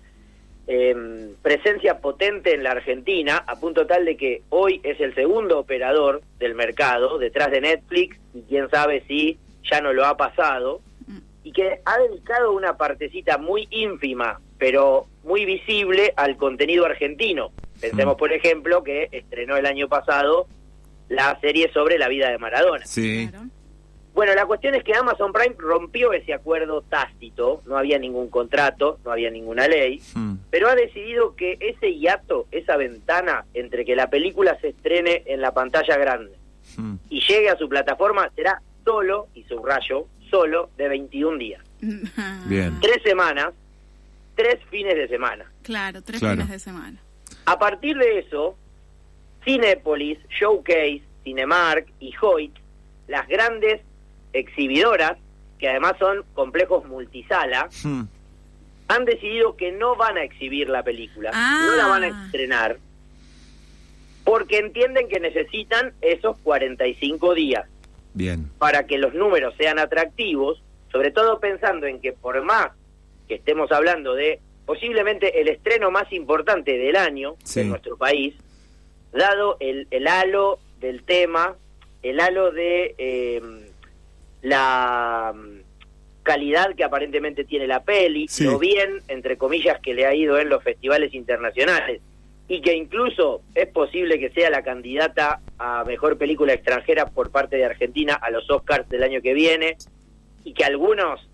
em, 0.66 1.34
presencia 1.42 1.98
potente 1.98 2.54
en 2.54 2.62
la 2.62 2.70
Argentina, 2.72 3.44
a 3.46 3.58
punto 3.60 3.86
tal 3.86 4.04
de 4.04 4.16
que 4.16 4.42
hoy 4.48 4.80
es 4.82 4.98
el 5.00 5.14
segundo 5.14 5.58
operador 5.58 6.22
del 6.38 6.54
mercado, 6.54 7.18
detrás 7.18 7.50
de 7.50 7.60
Netflix, 7.60 8.18
y 8.34 8.42
quién 8.42 8.68
sabe 8.70 9.02
si 9.06 9.38
ya 9.70 9.80
no 9.80 9.92
lo 9.92 10.04
ha 10.06 10.16
pasado, 10.16 10.80
y 11.42 11.52
que 11.52 11.80
ha 11.84 11.98
dedicado 11.98 12.52
una 12.52 12.76
partecita 12.78 13.36
muy 13.36 13.68
ínfima, 13.70 14.40
pero 14.58 15.06
muy 15.24 15.44
visible 15.44 16.12
al 16.16 16.36
contenido 16.38 16.86
argentino. 16.86 17.52
Pensemos, 17.80 18.14
Mm. 18.14 18.18
por 18.18 18.32
ejemplo, 18.32 18.82
que 18.82 19.08
estrenó 19.12 19.56
el 19.58 19.66
año 19.66 19.88
pasado 19.88 20.46
la 21.10 21.38
serie 21.40 21.70
sobre 21.72 21.98
la 21.98 22.08
vida 22.08 22.30
de 22.30 22.38
Maradona. 22.38 22.86
Sí. 22.86 23.28
Claro. 23.30 23.46
Bueno, 24.14 24.32
la 24.34 24.46
cuestión 24.46 24.74
es 24.76 24.84
que 24.84 24.94
Amazon 24.94 25.32
Prime 25.32 25.56
rompió 25.58 26.12
ese 26.12 26.32
acuerdo 26.32 26.82
tácito, 26.82 27.62
no 27.66 27.76
había 27.76 27.98
ningún 27.98 28.30
contrato, 28.30 29.00
no 29.04 29.10
había 29.10 29.28
ninguna 29.30 29.66
ley, 29.66 30.00
Mm. 30.14 30.34
pero 30.50 30.68
ha 30.68 30.74
decidido 30.76 31.34
que 31.34 31.58
ese 31.60 31.94
hiato, 31.96 32.46
esa 32.52 32.76
ventana 32.76 33.44
entre 33.54 33.84
que 33.84 33.96
la 33.96 34.08
película 34.08 34.56
se 34.60 34.68
estrene 34.68 35.24
en 35.26 35.40
la 35.40 35.52
pantalla 35.52 35.96
grande 35.96 36.32
Mm. 36.76 36.94
y 37.10 37.20
llegue 37.20 37.50
a 37.50 37.56
su 37.58 37.68
plataforma 37.68 38.30
será 38.36 38.62
solo, 38.84 39.26
y 39.34 39.42
subrayo, 39.44 40.06
solo 40.30 40.70
de 40.76 40.88
21 40.88 41.36
días. 41.38 41.62
Bien. 42.46 42.78
Tres 42.80 43.02
semanas, 43.02 43.52
tres 44.36 44.58
fines 44.70 44.94
de 44.94 45.08
semana. 45.08 45.50
Claro, 45.62 46.02
tres 46.02 46.20
Claro. 46.20 46.36
fines 46.36 46.50
de 46.50 46.58
semana. 46.60 46.98
A 47.46 47.58
partir 47.58 47.96
de 47.98 48.20
eso, 48.20 48.56
Cinépolis, 49.44 50.18
Showcase, 50.28 51.02
Cinemark 51.24 51.86
y 52.00 52.12
Hoyt, 52.20 52.54
las 53.08 53.26
grandes 53.28 53.80
exhibidoras, 54.34 55.16
que 55.58 55.68
además 55.68 55.94
son 55.98 56.24
complejos 56.34 56.84
multisala, 56.84 57.68
Mm. 57.84 58.02
han 58.88 59.04
decidido 59.06 59.56
que 59.56 59.72
no 59.72 59.96
van 59.96 60.18
a 60.18 60.22
exhibir 60.24 60.68
la 60.68 60.82
película, 60.82 61.30
Ah. 61.32 61.64
no 61.70 61.76
la 61.76 61.86
van 61.86 62.02
a 62.04 62.26
estrenar, 62.26 62.76
porque 64.24 64.58
entienden 64.58 65.08
que 65.08 65.20
necesitan 65.20 65.92
esos 66.00 66.36
45 66.38 67.34
días 67.34 67.66
Bien. 68.14 68.50
para 68.58 68.86
que 68.86 68.98
los 68.98 69.14
números 69.14 69.54
sean 69.56 69.78
atractivos, 69.78 70.62
sobre 70.92 71.10
todo 71.10 71.40
pensando 71.40 71.86
en 71.86 72.00
que 72.00 72.12
por 72.12 72.42
más 72.42 72.68
que 73.28 73.34
estemos 73.36 73.70
hablando 73.72 74.14
de 74.14 74.40
posiblemente 74.66 75.40
el 75.40 75.48
estreno 75.48 75.90
más 75.90 76.10
importante 76.12 76.76
del 76.78 76.96
año 76.96 77.36
Sí. 77.44 77.60
en 77.60 77.70
nuestro 77.70 77.96
país, 77.96 78.34
dado 79.12 79.56
el, 79.60 79.86
el 79.90 80.06
halo 80.08 80.58
del 80.80 81.02
tema, 81.04 81.54
el 82.02 82.20
halo 82.20 82.50
de 82.50 82.94
eh, 82.98 83.42
la 84.44 85.32
mm, 85.34 85.60
calidad 86.22 86.74
que 86.76 86.84
aparentemente 86.84 87.44
tiene 87.44 87.66
la 87.66 87.82
peli, 87.82 88.28
Sí. 88.28 88.44
lo 88.44 88.58
bien, 88.58 89.00
entre 89.08 89.36
comillas, 89.36 89.80
que 89.80 89.92
le 89.94 90.06
ha 90.06 90.14
ido 90.14 90.38
en 90.38 90.48
los 90.48 90.62
festivales 90.62 91.12
internacionales, 91.14 92.00
y 92.46 92.60
que 92.60 92.74
incluso 92.74 93.40
es 93.54 93.66
posible 93.68 94.18
que 94.18 94.28
sea 94.30 94.50
la 94.50 94.62
candidata 94.62 95.40
a 95.58 95.82
mejor 95.84 96.18
película 96.18 96.52
extranjera 96.52 97.06
por 97.06 97.30
parte 97.30 97.56
de 97.56 97.64
Argentina 97.64 98.14
a 98.14 98.30
los 98.30 98.48
Oscars 98.50 98.88
del 98.90 99.02
año 99.02 99.20
que 99.22 99.32
viene, 99.34 99.76
y 100.44 100.52
que 100.52 100.64
algunos 100.64 101.26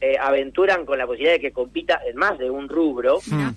eh, 0.00 0.16
aventuran 0.20 0.84
con 0.84 0.98
la 0.98 1.06
posibilidad 1.06 1.34
de 1.34 1.40
que 1.40 1.52
compita 1.52 2.00
en 2.04 2.16
más 2.16 2.36
de 2.38 2.50
un 2.50 2.68
rubro, 2.68 3.18
Mm. 3.26 3.50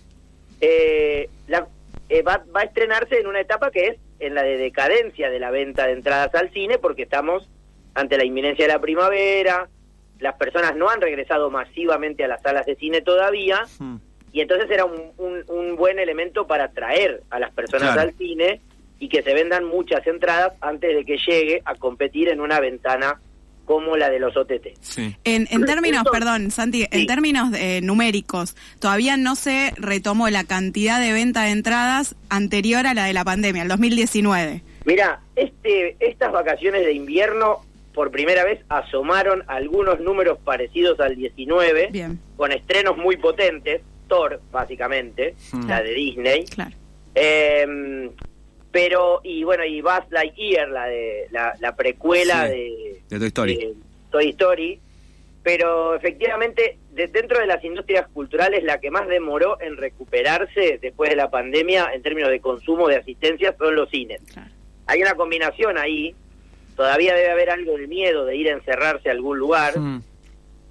eh, 0.62 1.28
la- 1.48 1.68
eh, 2.10 2.22
va, 2.22 2.44
va 2.56 2.62
a 2.62 2.66
estrenarse 2.66 3.20
en 3.20 3.26
una 3.26 3.40
etapa 3.42 3.72
que 3.72 3.88
es 3.88 3.98
en 4.20 4.36
la 4.36 4.44
de 4.44 4.58
decadencia 4.58 5.32
de 5.32 5.40
la 5.40 5.50
venta 5.50 5.88
de 5.88 5.94
entradas 5.94 6.34
al 6.36 6.52
cine, 6.52 6.78
porque 6.78 7.02
estamos 7.02 7.48
ante 7.96 8.18
la 8.18 8.26
inminencia 8.26 8.66
de 8.68 8.74
la 8.74 8.80
primavera, 8.80 9.68
las 10.20 10.36
personas 10.36 10.76
no 10.76 10.90
han 10.90 11.02
regresado 11.02 11.50
masivamente 11.50 12.24
a 12.24 12.28
las 12.28 12.42
salas 12.42 12.66
de 12.66 12.76
cine 12.76 13.02
todavía, 13.02 13.64
Mm. 13.80 13.96
y 14.32 14.42
entonces 14.42 14.70
era 14.70 14.86
un, 14.86 15.12
un- 15.18 15.44
un 15.48 15.76
buen 15.76 15.98
elemento 16.00 16.46
para 16.46 16.66
atraer 16.66 17.24
a 17.30 17.40
las 17.40 17.52
personas 17.54 17.94
Claro. 17.94 18.02
al 18.10 18.18
cine 18.18 18.62
y 19.00 19.10
que 19.10 19.22
se 19.24 19.34
vendan 19.34 19.66
muchas 19.66 20.06
entradas 20.08 20.54
antes 20.62 20.96
de 20.96 21.04
que 21.06 21.18
llegue 21.18 21.62
a 21.66 21.76
competir 21.76 22.30
en 22.30 22.40
una 22.42 22.60
ventana 22.60 23.20
como 23.66 23.98
la 23.98 24.10
de 24.12 24.20
los 24.20 24.38
OTT. 24.38 24.76
Sí. 24.80 25.16
En, 25.24 25.48
en 25.50 25.66
términos, 25.66 26.04
perdón, 26.12 26.52
Santi, 26.52 26.82
Sí. 26.84 26.88
en 26.92 27.08
términos 27.08 27.50
eh, 27.58 27.82
numéricos, 27.82 28.56
todavía 28.80 29.18
no 29.18 29.36
se 29.36 29.74
retomó 29.78 30.30
la 30.30 30.44
cantidad 30.44 31.00
de 31.02 31.12
venta 31.14 31.44
de 31.44 31.50
entradas 31.52 32.16
anterior 32.30 32.86
a 32.86 32.94
la 32.94 33.06
de 33.06 33.14
la 33.14 33.24
pandemia, 33.26 33.64
el 33.64 33.68
2019. 33.70 34.62
Mira, 34.86 35.20
este, 35.36 35.98
estas 36.00 36.32
vacaciones 36.32 36.86
de 36.86 36.94
invierno 36.94 37.66
por 37.96 38.12
primera 38.12 38.44
vez 38.44 38.60
asomaron 38.70 39.44
algunos 39.48 40.00
números 40.00 40.38
parecidos 40.44 41.00
al 41.00 41.16
19, 41.16 41.88
Bien, 41.92 42.20
con 42.38 42.52
estrenos 42.52 42.98
muy 42.98 43.18
potentes, 43.18 43.82
Thor, 44.08 44.40
básicamente, 44.52 45.34
Mm. 45.54 45.68
la 45.68 45.82
de 45.82 45.94
Disney. 45.94 46.46
claro. 46.46 46.76
Eh, 47.16 48.10
pero, 48.72 49.22
y 49.24 49.44
bueno, 49.46 49.64
y 49.64 49.82
Buzz 49.82 50.04
Lightyear, 50.12 50.68
la, 50.70 50.86
de, 50.88 51.28
la, 51.32 51.54
la 51.62 51.76
precuela 51.76 52.48
Sí, 52.50 52.54
de, 53.10 53.20
de 53.20 53.20
Toy 53.20 53.28
Story. 53.28 53.56
de 53.56 53.74
Toy 54.12 54.30
Story. 54.32 54.80
Pero 55.44 55.96
efectivamente, 55.96 56.78
de- 56.92 57.08
dentro 57.08 57.40
de 57.40 57.46
las 57.46 57.64
industrias 57.64 58.08
culturales, 58.10 58.64
la 58.64 58.80
que 58.80 58.90
más 58.92 59.08
demoró 59.08 59.62
en 59.62 59.78
recuperarse 59.78 60.80
después 60.82 61.10
de 61.12 61.16
la 61.16 61.30
pandemia 61.30 61.92
en 61.94 62.02
términos 62.02 62.32
de 62.32 62.42
consumo 62.42 62.88
de 62.90 62.98
asistencia 62.98 63.56
son 63.58 63.76
los 63.76 63.90
cines. 63.90 64.22
Claro. 64.34 64.50
Hay 64.88 65.02
una 65.02 65.14
combinación 65.14 65.78
ahí, 65.78 66.14
todavía 66.76 67.14
debe 67.16 67.32
haber 67.32 67.50
algo 67.50 67.78
de 67.78 67.88
miedo 67.88 68.26
de 68.26 68.36
ir 68.36 68.48
a 68.50 68.54
encerrarse 68.54 69.10
a 69.10 69.12
algún 69.14 69.38
lugar, 69.40 69.80
Mm. 69.80 70.02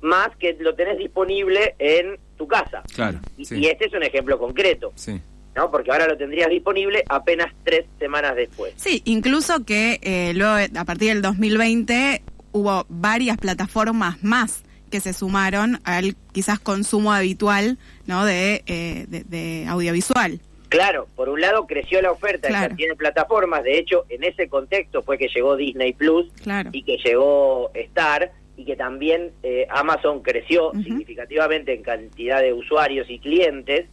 más 0.03 0.37
que 0.39 0.55
lo 0.61 0.75
tenés 0.75 0.99
disponible 0.99 1.75
en 1.79 2.19
tu 2.37 2.47
casa. 2.47 2.83
Claro. 2.95 3.21
Y, 3.39 3.45
Sí. 3.47 3.57
y 3.57 3.67
este 3.67 3.87
es 3.87 3.93
un 3.95 4.03
ejemplo 4.03 4.39
concreto, 4.39 4.93
Sí. 4.97 5.21
¿no? 5.57 5.71
Porque 5.71 5.91
ahora 5.93 6.07
lo 6.07 6.17
tendrías 6.19 6.51
disponible 6.51 7.05
apenas 7.09 7.53
tres 7.65 7.87
semanas 7.99 8.37
después. 8.37 8.75
Sí, 8.77 9.01
incluso 9.07 9.65
que 9.65 10.01
eh, 10.03 10.33
luego, 10.35 10.57
a 10.79 10.85
partir 10.85 11.09
del 11.11 11.23
2020, 11.23 12.23
hubo 12.53 12.85
varias 12.89 13.39
plataformas 13.39 14.23
más 14.23 14.63
que 14.91 15.01
se 15.01 15.13
sumaron 15.13 15.81
al 15.85 16.15
quizás 16.33 16.61
consumo 16.61 17.13
habitual 17.13 17.79
¿no? 18.07 18.25
de, 18.27 18.63
eh, 18.67 19.07
de, 19.09 19.25
de 19.25 19.67
audiovisual. 19.69 20.39
Claro, 20.75 21.07
por 21.17 21.29
un 21.29 21.41
lado 21.41 21.67
creció 21.67 22.01
la 22.03 22.11
oferta 22.13 22.49
Claro. 22.49 22.65
en 22.65 22.69
cantidad 22.71 22.89
de 22.91 22.97
plataformas, 22.97 23.63
de 23.65 23.79
hecho 23.79 24.05
en 24.09 24.25
ese 24.25 24.49
contexto 24.49 25.03
fue 25.03 25.19
que 25.19 25.29
llegó 25.29 25.57
Disney 25.57 25.93
Plus 25.93 26.31
Claro. 26.43 26.71
y 26.73 26.83
que 26.83 26.97
llegó 26.99 27.71
Star 27.75 28.33
y 28.57 28.65
que 28.65 28.77
también 28.77 29.33
eh, 29.43 29.67
Amazon 29.71 30.23
creció 30.23 30.71
significativamente 30.83 31.75
en 31.75 31.83
cantidad 31.83 32.41
de 32.41 32.53
usuarios 32.53 33.09
y 33.11 33.19
clientes. 33.19 33.87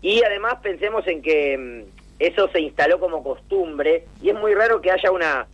Y 0.00 0.22
además 0.24 0.54
pensemos 0.62 1.06
en 1.06 1.20
que 1.22 1.58
mm, 1.58 1.82
eso 2.18 2.48
se 2.52 2.60
instaló 2.60 2.98
como 2.98 3.22
costumbre 3.22 4.04
y 4.22 4.30
es 4.30 4.34
muy 4.34 4.54
raro 4.54 4.80
que 4.80 4.90
haya 4.90 5.10
una, 5.10 5.46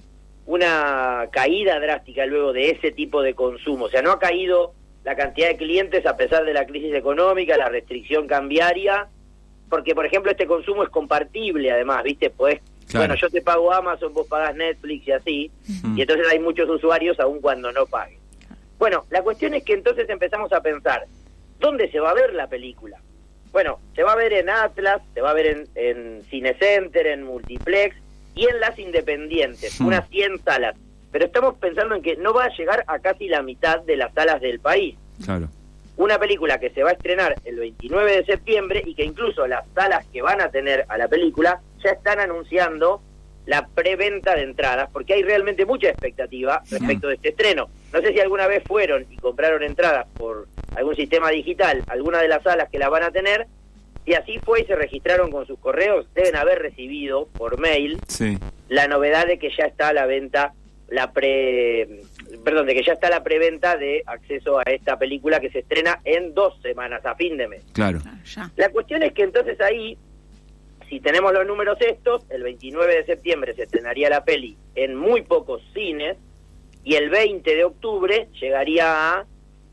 una 0.47 1.29
caída 1.33 1.79
drástica 1.81 2.27
luego 2.27 2.53
de 2.53 2.71
ese 2.71 2.93
tipo 2.93 3.23
de 3.23 3.35
consumo. 3.35 3.87
O 3.87 3.91
sea, 3.91 4.03
no 4.03 4.12
ha 4.12 4.19
caído 4.19 4.73
la 5.05 5.17
cantidad 5.17 5.49
de 5.49 5.57
clientes 5.57 6.07
a 6.07 6.17
pesar 6.17 6.45
de 6.45 6.53
la 6.55 6.67
crisis 6.67 6.95
económica, 6.95 7.57
la 7.57 7.69
restricción 7.69 8.27
cambiaria, 8.27 9.09
porque 9.69 9.95
por 9.95 10.07
ejemplo 10.07 10.31
este 10.31 10.47
consumo 10.47 10.83
es 10.83 10.91
compartible 10.91 11.71
además, 11.71 12.03
¿viste? 12.03 12.31
Pues, 12.31 12.61
bueno, 12.93 13.15
yo 13.15 13.29
te 13.29 13.43
pago 13.43 13.73
Amazon, 13.73 14.15
vos 14.15 14.27
pagás 14.27 14.55
Netflix 14.57 15.09
y 15.09 15.13
así, 15.13 15.51
y 15.95 16.01
entonces 16.01 16.27
hay 16.31 16.39
muchos 16.39 16.69
usuarios 16.71 17.21
aun 17.21 17.41
cuando 17.41 17.71
no 17.71 17.87
paguen. 17.87 18.19
Bueno, 18.79 19.05
la 19.11 19.23
cuestión 19.23 19.55
es 19.55 19.65
que 19.65 19.75
entonces 19.75 20.09
empezamos 20.09 20.53
a 20.53 20.61
pensar, 20.63 21.05
¿dónde 21.59 21.91
se 21.91 22.01
va 22.01 22.11
a 22.11 22.15
ver 22.15 22.33
la 22.33 22.47
película? 22.47 22.99
Bueno, 23.53 23.81
se 23.95 24.03
va 24.03 24.13
a 24.13 24.17
ver 24.17 24.33
en 24.33 24.49
Atlas, 24.49 25.03
se 25.15 25.21
va 25.21 25.31
a 25.31 25.35
ver 25.35 25.47
en, 25.47 25.69
en 25.75 26.23
Cinecenter, 26.31 27.07
en 27.09 27.25
Multiplex 27.25 27.97
y 28.35 28.47
en 28.47 28.61
las 28.61 28.79
independientes, 28.79 29.81
unas 29.81 30.09
100 30.09 30.39
salas. 30.45 30.77
Pero 31.11 31.25
estamos 31.25 31.55
pensando 31.57 31.95
en 31.95 32.03
que 32.03 32.17
no 32.17 32.33
va 32.33 32.45
a 32.45 32.57
llegar 32.57 32.85
a 32.87 32.99
casi 32.99 33.29
la 33.29 33.43
mitad 33.43 33.81
de 33.81 33.97
las 33.97 34.13
salas 34.15 34.41
del 34.41 34.61
país. 34.61 34.97
Claro. 35.25 35.49
Una 35.99 36.17
película 36.17 36.61
que 36.61 36.71
se 36.71 36.85
va 36.85 36.90
a 36.90 36.93
estrenar 36.93 37.35
el 37.45 37.57
29 37.57 38.19
de 38.19 38.25
septiembre 38.25 38.83
y 38.87 38.95
que 38.95 39.05
incluso 39.05 39.49
las 39.49 39.64
salas 39.75 40.07
que 40.12 40.23
van 40.23 40.40
a 40.40 40.49
tener 40.49 40.85
a 40.88 40.97
la 40.97 41.09
película 41.09 41.61
ya 41.83 41.90
están 41.90 42.21
anunciando 42.21 43.02
la 43.47 43.67
preventa 43.67 44.37
de 44.37 44.43
entradas, 44.43 44.88
porque 44.93 45.14
hay 45.14 45.25
realmente 45.25 45.67
mucha 45.67 45.88
expectativa 45.88 46.62
respecto 46.71 47.09
de 47.09 47.14
este 47.14 47.31
estreno. 47.31 47.69
No 47.93 48.00
sé 48.00 48.12
si 48.12 48.21
alguna 48.21 48.47
vez 48.47 48.62
fueron 48.64 49.07
y 49.11 49.17
compraron 49.17 49.64
entradas 49.64 50.07
por 50.17 50.47
algún 50.76 50.95
sistema 50.95 51.31
digital, 51.31 51.83
alguna 51.88 52.23
de 52.23 52.28
las 52.28 52.45
salas 52.45 52.69
que 52.71 52.78
la 52.78 52.88
van 52.88 53.02
a 53.02 53.11
tener, 53.11 53.49
y 54.07 54.14
así 54.14 54.38
fue 54.38 54.61
y 54.61 54.67
se 54.67 54.76
registraron 54.76 55.33
con 55.33 55.49
sus 55.49 55.59
correos, 55.59 56.07
deben 56.14 56.37
haber 56.37 56.61
recibido 56.61 57.26
por 57.37 57.59
mail 57.59 57.99
la 58.69 58.87
novedad 58.87 59.26
de 59.26 59.40
que 59.40 59.50
ya 59.50 59.64
está 59.64 59.88
a 59.88 59.93
la 59.93 60.07
venta 60.07 60.52
la 60.88 61.12
pre 61.12 62.02
perdón, 62.45 62.66
de 62.66 62.75
que 62.75 62.83
ya 62.83 62.92
está 62.95 63.11
la 63.11 63.23
preventa 63.23 63.76
de 63.76 64.02
acceso 64.07 64.59
a 64.59 64.62
esta 64.62 64.99
película 64.99 65.40
que 65.40 65.50
se 65.50 65.61
estrena 65.61 66.00
en 66.04 66.35
dos 66.35 66.61
semanas, 66.62 67.04
a 67.04 67.14
fin 67.14 67.37
de 67.37 67.49
mes. 67.49 67.64
Claro. 67.73 68.00
La 68.57 68.71
cuestión 68.71 69.02
es 69.02 69.12
que 69.12 69.23
entonces 69.23 69.61
ahí, 69.61 69.99
si 70.88 71.00
tenemos 71.00 71.33
los 71.33 71.47
números 71.47 71.78
estos, 71.80 72.25
el 72.30 72.42
29 72.42 72.97
de 72.97 73.04
septiembre 73.04 73.54
se 73.54 73.64
estrenaría 73.64 74.09
la 74.11 74.25
peli 74.25 74.57
en 74.75 74.95
muy 74.95 75.23
pocos 75.23 75.62
cines 75.75 76.16
y 76.85 76.95
el 76.95 77.11
20 77.11 77.54
de 77.54 77.64
octubre 77.64 78.28
llegaría 78.40 79.18
a 79.18 79.26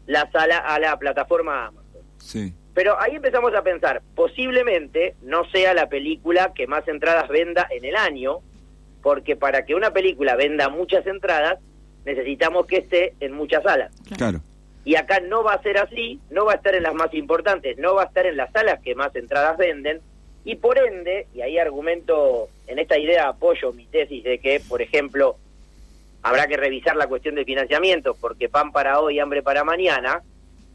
la 0.07 0.31
sala, 0.31 0.57
a 0.57 0.79
la 0.79 0.97
plataforma 0.97 1.67
Amazon. 1.67 2.01
Sí. 2.17 2.53
Pero 2.73 2.99
ahí 2.99 3.15
empezamos 3.15 3.53
a 3.55 3.63
pensar, 3.63 4.01
posiblemente 4.15 5.15
no 5.21 5.49
sea 5.49 5.73
la 5.73 5.87
película 5.87 6.53
que 6.53 6.67
más 6.67 6.85
entradas 6.89 7.29
venda 7.29 7.67
en 7.71 7.85
el 7.85 7.95
año, 7.95 8.39
porque 9.05 9.35
para 9.35 9.65
que 9.65 9.75
una 9.75 9.91
película 9.91 10.35
venda 10.35 10.67
muchas 10.67 11.05
entradas, 11.05 11.59
necesitamos 12.05 12.65
que 12.65 12.77
esté 12.77 13.13
en 13.19 13.33
muchas 13.33 13.61
salas. 13.61 13.93
Claro. 14.17 14.39
Y 14.83 14.95
acá 14.95 15.19
no 15.19 15.43
va 15.43 15.53
a 15.53 15.61
ser 15.61 15.77
así, 15.77 16.19
no 16.31 16.45
va 16.45 16.53
a 16.53 16.55
estar 16.55 16.73
en 16.73 16.81
las 16.81 16.95
más 16.95 17.13
importantes, 17.13 17.77
no 17.77 17.93
va 17.93 18.01
a 18.01 18.05
estar 18.05 18.25
en 18.25 18.35
las 18.35 18.51
salas 18.51 18.81
que 18.81 18.95
más 18.95 19.15
entradas 19.15 19.57
venden, 19.57 20.01
y 20.43 20.55
por 20.55 20.79
ende, 20.79 21.27
y 21.35 21.41
ahí 21.41 21.59
argumento, 21.59 22.49
en 22.65 22.79
esta 22.79 22.97
idea 22.97 23.27
apoyo 23.27 23.71
mi 23.73 23.85
tesis 23.85 24.23
de 24.23 24.39
que, 24.39 24.59
por 24.59 24.81
ejemplo, 24.81 25.35
habrá 26.23 26.47
que 26.47 26.57
revisar 26.57 26.95
la 26.95 27.05
cuestión 27.05 27.35
de 27.35 27.45
financiamiento, 27.45 28.15
porque 28.19 28.49
pan 28.49 28.71
para 28.71 28.99
hoy, 29.01 29.19
hambre 29.19 29.43
para 29.43 29.63
mañana, 29.63 30.23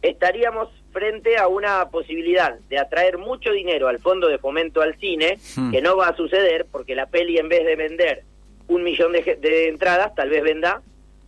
estaríamos 0.02 0.68
frente 0.92 1.36
a 1.36 1.46
una 1.48 1.88
posibilidad 1.90 2.58
de 2.68 2.78
atraer 2.78 3.18
mucho 3.18 3.52
dinero 3.52 3.88
al 3.88 3.98
fondo 4.00 4.28
de 4.28 4.38
fomento 4.38 4.80
al 4.82 4.96
cine, 4.98 5.38
Hmm. 5.56 5.70
que 5.70 5.80
no 5.82 5.96
va 5.96 6.08
a 6.08 6.16
suceder 6.16 6.66
porque 6.70 6.94
la 6.94 7.06
peli 7.06 7.38
en 7.38 7.48
vez 7.48 7.64
de 7.64 7.76
vender 7.76 8.22
un 8.68 8.82
millón 8.82 9.12
de, 9.12 9.22
de 9.40 9.68
entradas, 9.68 10.14
tal 10.14 10.30
vez 10.30 10.42
venda 10.42 10.82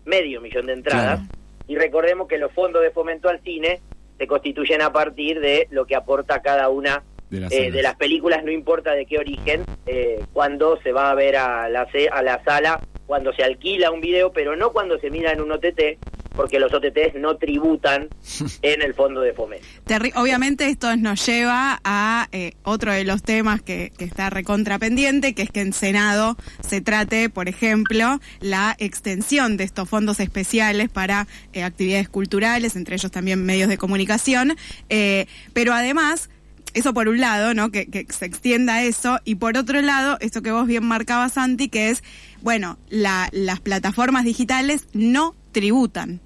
medio 0.05 0.41
millón 0.41 0.67
de 0.67 0.73
entradas. 0.75 1.21
Claro. 1.21 1.33
Y 1.69 1.77
recordemos 1.77 2.27
que 2.29 2.39
los 2.39 2.53
fondos 2.53 2.83
de 2.83 2.91
fomento 2.91 3.29
al 3.29 3.41
cine 3.43 3.81
se 4.19 4.27
constituyen 4.27 4.83
a 4.83 4.93
partir 4.93 5.41
de 5.41 5.67
lo 5.71 5.85
que 5.87 5.95
aporta 5.97 6.43
cada 6.43 6.69
una 6.69 7.03
De 7.31 7.41
las 7.41 7.53
eh, 7.53 7.57
salas. 7.57 7.73
de 7.73 7.83
las 7.83 7.95
películas, 7.97 8.45
no 8.45 8.51
importa 8.51 8.93
de 8.93 9.07
qué 9.07 9.19
origen, 9.19 9.65
eh, 9.87 10.21
cuando 10.33 10.81
se 10.83 10.93
va 10.93 11.11
a 11.11 11.15
ver 11.15 11.37
a 11.37 11.69
la, 11.69 11.87
a 12.13 12.23
la 12.23 12.43
sala, 12.45 12.81
cuando 13.07 13.33
se 13.33 13.43
alquila 13.45 13.91
un 13.91 14.01
video, 14.01 14.33
pero 14.33 14.55
no 14.57 14.71
cuando 14.73 14.99
se 14.99 15.11
mira 15.11 15.33
en 15.33 15.41
un 15.41 15.53
OTT, 15.53 15.99
porque 16.35 16.59
los 16.59 16.73
OTTs 16.73 17.15
no 17.19 17.37
tributan 17.37 18.09
en 18.63 18.83
el 18.83 18.95
fondo 18.95 19.21
de 19.21 19.33
fomento. 19.33 19.67
Terri- 19.87 20.13
Obviamente 20.17 20.67
esto 20.69 20.95
nos 20.97 21.25
lleva 21.27 21.81
a 21.85 22.29
eh, 22.33 22.53
otro 22.63 22.93
de 22.93 23.05
los 23.05 23.23
temas 23.23 23.63
que, 23.63 23.93
que 23.97 24.05
está 24.05 24.31
recontra 24.31 24.79
pendiente, 24.79 25.35
que 25.35 25.43
es 25.43 25.51
que 25.51 25.61
en 25.61 25.73
Senado 25.73 26.37
se 26.67 26.81
trate, 26.81 27.29
por 27.31 27.49
ejemplo, 27.49 28.21
la 28.41 28.75
extensión 28.79 29.57
de 29.57 29.65
estos 29.65 29.89
fondos 29.89 30.21
especiales 30.21 30.89
para 30.89 31.27
eh, 31.53 31.63
actividades 31.63 32.09
culturales, 32.09 32.77
entre 32.77 32.97
ellos 32.97 33.11
también 33.11 33.45
medios 33.45 33.69
de 33.69 33.79
comunicación, 33.79 34.57
eh, 34.89 35.27
pero 35.53 35.73
además... 35.75 36.29
Eso 36.75 36.95
por 36.95 37.07
un 37.09 37.21
lado, 37.21 37.53
¿no? 37.53 37.71
Que, 37.71 37.85
que 37.85 38.07
se 38.09 38.25
extienda 38.25 38.83
eso. 38.83 39.19
Y 39.27 39.35
por 39.35 39.59
otro 39.59 39.83
lado, 39.83 40.17
esto 40.23 40.41
que 40.41 40.53
vos 40.53 40.67
bien 40.67 40.83
marcabas, 40.87 41.35
Santi, 41.35 41.69
que 41.69 41.91
es, 41.91 42.03
bueno, 42.41 42.79
la- 42.89 43.29
las 43.33 43.61
plataformas 43.61 44.25
digitales 44.25 44.87
no 44.95 45.35
tributan. 45.53 46.21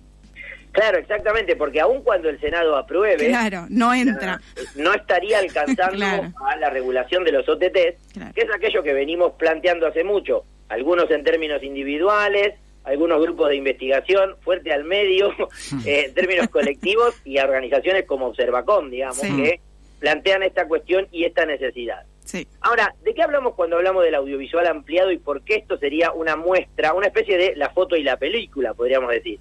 Claro, 0.73 0.99
exactamente, 0.99 1.57
porque 1.57 1.81
aun 1.81 2.03
cuando 2.03 2.29
el 2.29 2.39
Senado 2.39 2.77
apruebe, 2.77 3.29
Claro, 3.29 3.67
no 3.71 3.95
entra. 3.95 4.41
no 4.75 4.93
estaría 4.93 5.39
alcanzando 5.39 5.93
Claro. 5.97 6.33
a 6.47 6.57
la 6.57 6.69
regulación 6.71 7.25
de 7.25 7.33
los 7.33 7.49
OTTs, 7.49 8.12
Claro. 8.12 8.33
que 8.35 8.43
es 8.43 8.49
aquello 8.55 8.83
que 8.83 8.93
venimos 8.93 9.33
planteando 9.39 9.87
hace 9.87 10.05
mucho, 10.05 10.45
algunos 10.69 11.11
en 11.11 11.25
términos 11.25 11.62
individuales, 11.62 12.55
algunos 12.85 13.21
grupos 13.23 13.49
de 13.49 13.57
investigación, 13.57 14.37
fuerte 14.43 14.71
al 14.73 14.85
medio, 14.85 15.31
eh, 15.87 16.05
en 16.09 16.15
términos 16.15 16.49
colectivos 16.49 17.15
y 17.25 17.39
organizaciones 17.39 18.05
como 18.05 18.27
Observacom, 18.27 18.91
digamos, 18.91 19.17
Sí. 19.19 19.35
que 19.35 19.61
plantean 19.99 20.43
esta 20.43 20.69
cuestión 20.69 21.09
y 21.11 21.25
esta 21.25 21.47
necesidad. 21.47 22.05
Sí. 22.27 22.47
Ahora, 22.61 22.95
¿de 23.03 23.15
qué 23.15 23.23
hablamos 23.23 23.55
cuando 23.55 23.77
hablamos 23.77 24.05
del 24.05 24.17
audiovisual 24.17 24.67
ampliado 24.67 25.11
y 25.12 25.19
por 25.19 25.43
qué 25.43 25.55
esto 25.55 25.79
sería 25.79 26.12
una 26.12 26.37
muestra, 26.37 26.93
una 26.93 27.07
especie 27.07 27.39
de 27.39 27.57
la 27.57 27.71
foto 27.71 27.97
y 27.97 28.03
la 28.03 28.17
película, 28.17 28.75
podríamos 28.75 29.11
decir? 29.11 29.39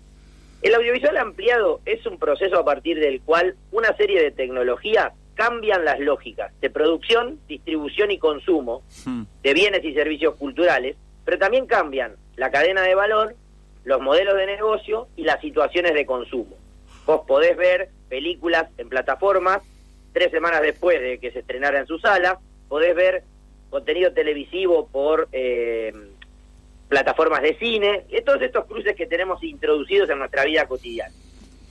El 0.61 0.73
audiovisual 0.75 1.17
ampliado 1.17 1.81
es 1.85 2.05
un 2.05 2.17
proceso 2.17 2.57
a 2.57 2.63
partir 2.63 2.99
del 2.99 3.21
cual 3.21 3.55
una 3.71 3.95
serie 3.97 4.21
de 4.21 4.31
tecnologías 4.31 5.13
cambian 5.33 5.83
las 5.83 5.99
lógicas 5.99 6.53
de 6.61 6.69
producción, 6.69 7.39
distribución 7.47 8.09
y 8.11 8.19
consumo 8.19 8.83
Hmm. 9.05 9.23
de 9.43 9.53
bienes 9.53 9.83
y 9.83 9.93
servicios 9.93 10.35
culturales, 10.35 10.95
pero 11.25 11.37
también 11.37 11.65
cambian 11.65 12.15
la 12.35 12.51
cadena 12.51 12.83
de 12.83 12.95
valor, 12.95 13.35
los 13.83 13.99
modelos 14.01 14.35
de 14.35 14.45
negocio 14.45 15.07
y 15.15 15.23
las 15.23 15.41
situaciones 15.41 15.93
de 15.93 16.05
consumo. 16.05 16.55
Vos 17.05 17.21
podés 17.27 17.57
ver 17.57 17.89
películas 18.09 18.69
en 18.77 18.89
plataformas 18.89 19.61
tres 20.13 20.31
semanas 20.31 20.61
después 20.61 21.01
de 21.01 21.19
que 21.19 21.31
se 21.31 21.39
estrenara 21.39 21.79
en 21.79 21.87
su 21.87 21.99
sala, 21.99 22.39
podés 22.67 22.95
ver 22.95 23.23
contenido 23.69 24.13
televisivo 24.13 24.87
por 24.87 25.27
eh, 25.31 25.93
plataformas 26.87 27.41
de 27.41 27.57
cine, 27.57 28.05
y 28.09 28.21
todos 28.21 28.41
estos 28.41 28.65
cruces 28.65 28.95
que 28.95 29.05
tenemos 29.07 29.43
introducidos 29.43 30.09
en 30.09 30.19
nuestra 30.19 30.45
vida 30.45 30.67
cotidiana. 30.67 31.13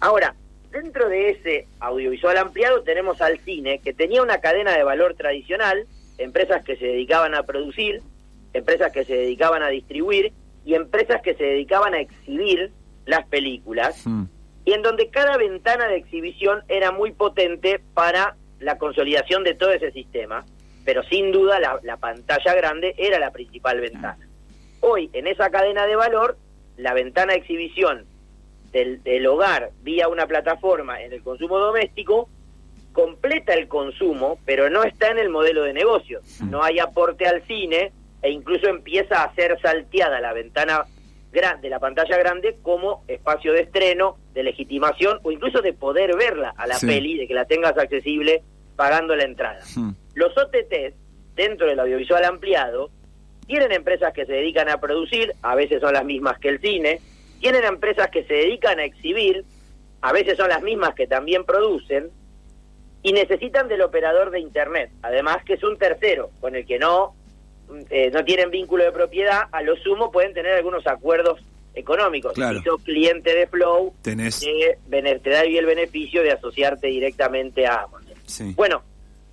Ahora, 0.00 0.34
dentro 0.70 1.08
de 1.08 1.30
ese 1.30 1.68
audiovisual 1.80 2.36
ampliado 2.36 2.82
tenemos 2.82 3.20
al 3.20 3.38
cine, 3.38 3.78
que 3.78 3.92
tenía 3.92 4.22
una 4.22 4.40
cadena 4.40 4.76
de 4.76 4.82
valor 4.82 5.14
tradicional, 5.14 5.86
empresas 6.18 6.64
que 6.64 6.76
se 6.76 6.86
dedicaban 6.86 7.34
a 7.34 7.44
producir, 7.44 8.02
empresas 8.52 8.92
que 8.92 9.04
se 9.04 9.14
dedicaban 9.14 9.62
a 9.62 9.68
distribuir 9.68 10.32
y 10.64 10.74
empresas 10.74 11.22
que 11.22 11.34
se 11.34 11.44
dedicaban 11.44 11.94
a 11.94 12.00
exhibir 12.00 12.70
las 13.06 13.26
películas, 13.26 14.06
Hmm. 14.06 14.24
y 14.64 14.72
en 14.72 14.82
donde 14.82 15.10
cada 15.10 15.36
ventana 15.36 15.86
de 15.88 15.96
exhibición 15.96 16.62
era 16.68 16.90
muy 16.90 17.12
potente 17.12 17.80
para 17.94 18.36
la 18.60 18.78
consolidación 18.78 19.44
de 19.44 19.54
todo 19.54 19.72
ese 19.72 19.92
sistema, 19.92 20.44
pero 20.84 21.02
sin 21.04 21.32
duda 21.32 21.58
la, 21.60 21.78
la 21.82 21.96
pantalla 21.96 22.54
grande 22.54 22.94
era 22.98 23.18
la 23.18 23.30
principal 23.30 23.80
ventana. 23.80 24.28
Hoy, 24.80 25.10
en 25.12 25.26
esa 25.26 25.50
cadena 25.50 25.86
de 25.86 25.96
valor, 25.96 26.36
la 26.76 26.92
ventana 26.94 27.32
de 27.32 27.38
exhibición 27.38 28.04
del, 28.72 29.02
del 29.02 29.26
hogar 29.26 29.70
vía 29.82 30.08
una 30.08 30.26
plataforma 30.26 31.00
en 31.02 31.12
el 31.12 31.22
consumo 31.22 31.58
doméstico 31.58 32.28
completa 32.92 33.54
el 33.54 33.66
consumo, 33.68 34.38
pero 34.44 34.70
no 34.70 34.84
está 34.84 35.10
en 35.10 35.18
el 35.18 35.28
modelo 35.28 35.62
de 35.62 35.72
negocio. 35.72 36.20
No 36.48 36.62
hay 36.62 36.78
aporte 36.78 37.26
al 37.26 37.42
cine 37.46 37.92
e 38.22 38.30
incluso 38.30 38.68
empieza 38.68 39.22
a 39.24 39.34
ser 39.34 39.58
salteada 39.60 40.20
la 40.20 40.32
ventana 40.32 40.84
de 41.60 41.68
la 41.68 41.80
pantalla 41.80 42.16
grande 42.16 42.56
como 42.62 43.02
espacio 43.08 43.52
de 43.52 43.62
estreno, 43.62 44.16
de 44.34 44.44
legitimación 44.44 45.18
o 45.24 45.32
incluso 45.32 45.60
de 45.62 45.72
poder 45.72 46.14
verla 46.16 46.54
a 46.56 46.68
la 46.68 46.76
Sí. 46.76 46.86
peli, 46.86 47.16
de 47.16 47.26
que 47.26 47.34
la 47.34 47.44
tengas 47.44 47.76
accesible 47.76 48.44
pagando 48.76 49.16
la 49.16 49.24
entrada. 49.24 49.58
Hmm. 49.74 49.90
Los 50.14 50.36
OTTs, 50.36 50.94
dentro 51.34 51.66
del 51.66 51.80
audiovisual 51.80 52.24
ampliado, 52.24 52.90
tienen 53.46 53.72
empresas 53.72 54.12
que 54.14 54.24
se 54.26 54.32
dedican 54.32 54.68
a 54.68 54.78
producir, 54.80 55.34
a 55.42 55.54
veces 55.54 55.80
son 55.80 55.92
las 55.92 56.04
mismas 56.04 56.38
que 56.38 56.48
el 56.48 56.60
cine, 56.60 57.00
tienen 57.40 57.64
empresas 57.64 58.08
que 58.10 58.24
se 58.24 58.34
dedican 58.34 58.78
a 58.78 58.84
exhibir, 58.84 59.44
a 60.00 60.12
veces 60.12 60.36
son 60.36 60.48
las 60.48 60.62
mismas 60.62 60.94
que 60.94 61.06
también 61.06 61.44
producen, 61.44 62.10
y 63.02 63.12
necesitan 63.12 63.68
del 63.68 63.82
operador 63.82 64.30
de 64.30 64.40
Internet, 64.40 64.90
además 65.02 65.38
que 65.44 65.54
es 65.54 65.62
un 65.62 65.76
tercero, 65.76 66.30
con 66.40 66.56
el 66.56 66.64
que 66.64 66.78
no, 66.78 67.14
eh, 67.90 68.10
no 68.10 68.24
tienen 68.24 68.50
vínculo 68.50 68.84
de 68.84 68.92
propiedad, 68.92 69.42
a 69.52 69.60
lo 69.62 69.76
sumo 69.76 70.10
pueden 70.10 70.32
tener 70.32 70.52
algunos 70.54 70.86
acuerdos 70.86 71.40
económicos. 71.74 72.32
Claro. 72.32 72.58
Si 72.58 72.64
sos 72.64 72.82
cliente 72.82 73.34
de 73.34 73.46
Flow, 73.46 73.92
Tenés- 74.02 74.40
te, 74.40 75.18
te 75.18 75.30
da 75.30 75.42
el 75.42 75.66
beneficio 75.66 76.22
de 76.22 76.32
asociarte 76.32 76.86
directamente 76.86 77.66
a 77.66 77.82
Amazon. 77.82 78.14
Sí. 78.26 78.52
Bueno, 78.56 78.82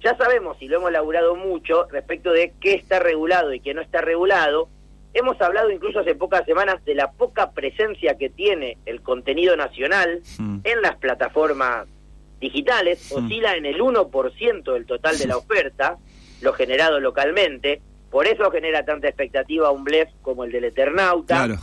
ya 0.04 0.16
sabemos 0.18 0.58
y 0.62 0.68
lo 0.68 0.78
hemos 0.78 0.92
laburado 0.92 1.36
mucho 1.36 1.88
respecto 1.92 2.32
de 2.32 2.54
qué 2.60 2.74
está 2.76 3.00
regulado 3.00 3.54
y 3.54 3.60
qué 3.60 3.74
no 3.74 3.82
está 3.82 4.02
regulado. 4.02 4.68
Hemos 5.14 5.40
hablado 5.42 5.70
incluso 5.70 6.00
hace 6.00 6.16
pocas 6.16 6.46
semanas 6.46 6.84
de 6.86 6.96
la 6.96 7.12
poca 7.12 7.52
presencia 7.52 8.18
que 8.18 8.30
tiene 8.30 8.78
el 8.86 9.02
contenido 9.02 9.56
nacional 9.58 10.22
Mm. 10.40 10.60
en 10.64 10.82
las 10.82 10.96
plataformas 10.98 11.88
digitales, 12.40 13.12
Mm. 13.12 13.24
oscila 13.26 13.56
en 13.56 13.66
el 13.66 13.82
1% 13.82 14.74
del 14.74 14.86
total 14.86 15.18
de 15.18 15.28
la 15.28 15.38
oferta, 15.38 15.98
lo 16.42 16.54
generado 16.54 17.00
localmente. 17.00 17.82
Por 18.10 18.28
eso 18.28 18.50
genera 18.52 18.84
tanta 18.84 19.08
expectativa 19.08 19.72
un 19.72 19.84
blef 19.84 20.10
como 20.22 20.44
el 20.44 20.52
del 20.52 20.66
Eternauta. 20.66 21.46
Claro. 21.46 21.62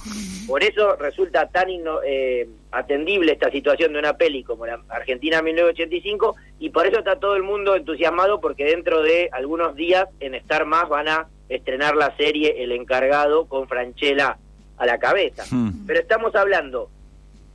Por 0.48 0.64
eso 0.64 0.96
resulta 0.96 1.46
tan 1.48 1.68
inno- 1.68 2.00
eh, 2.04 2.48
atendible 2.72 3.32
esta 3.32 3.50
situación 3.50 3.92
de 3.92 3.98
una 3.98 4.14
peli 4.16 4.42
como 4.42 4.66
la 4.66 4.80
Argentina 4.88 5.42
1985 5.42 6.34
y 6.58 6.70
por 6.70 6.86
eso 6.86 6.98
está 7.00 7.16
todo 7.20 7.36
el 7.36 7.42
mundo 7.42 7.76
entusiasmado 7.76 8.40
porque 8.40 8.64
dentro 8.64 9.02
de 9.02 9.28
algunos 9.32 9.76
días 9.76 10.08
en 10.20 10.34
Star 10.34 10.64
Más 10.64 10.88
van 10.88 11.08
a 11.08 11.28
estrenar 11.50 11.94
la 11.96 12.16
serie 12.16 12.62
El 12.64 12.72
Encargado 12.72 13.46
con 13.46 13.68
Franchella 13.68 14.38
a 14.78 14.86
la 14.86 14.98
cabeza. 14.98 15.44
Mm. 15.50 15.86
Pero 15.86 16.00
estamos 16.00 16.34
hablando 16.34 16.88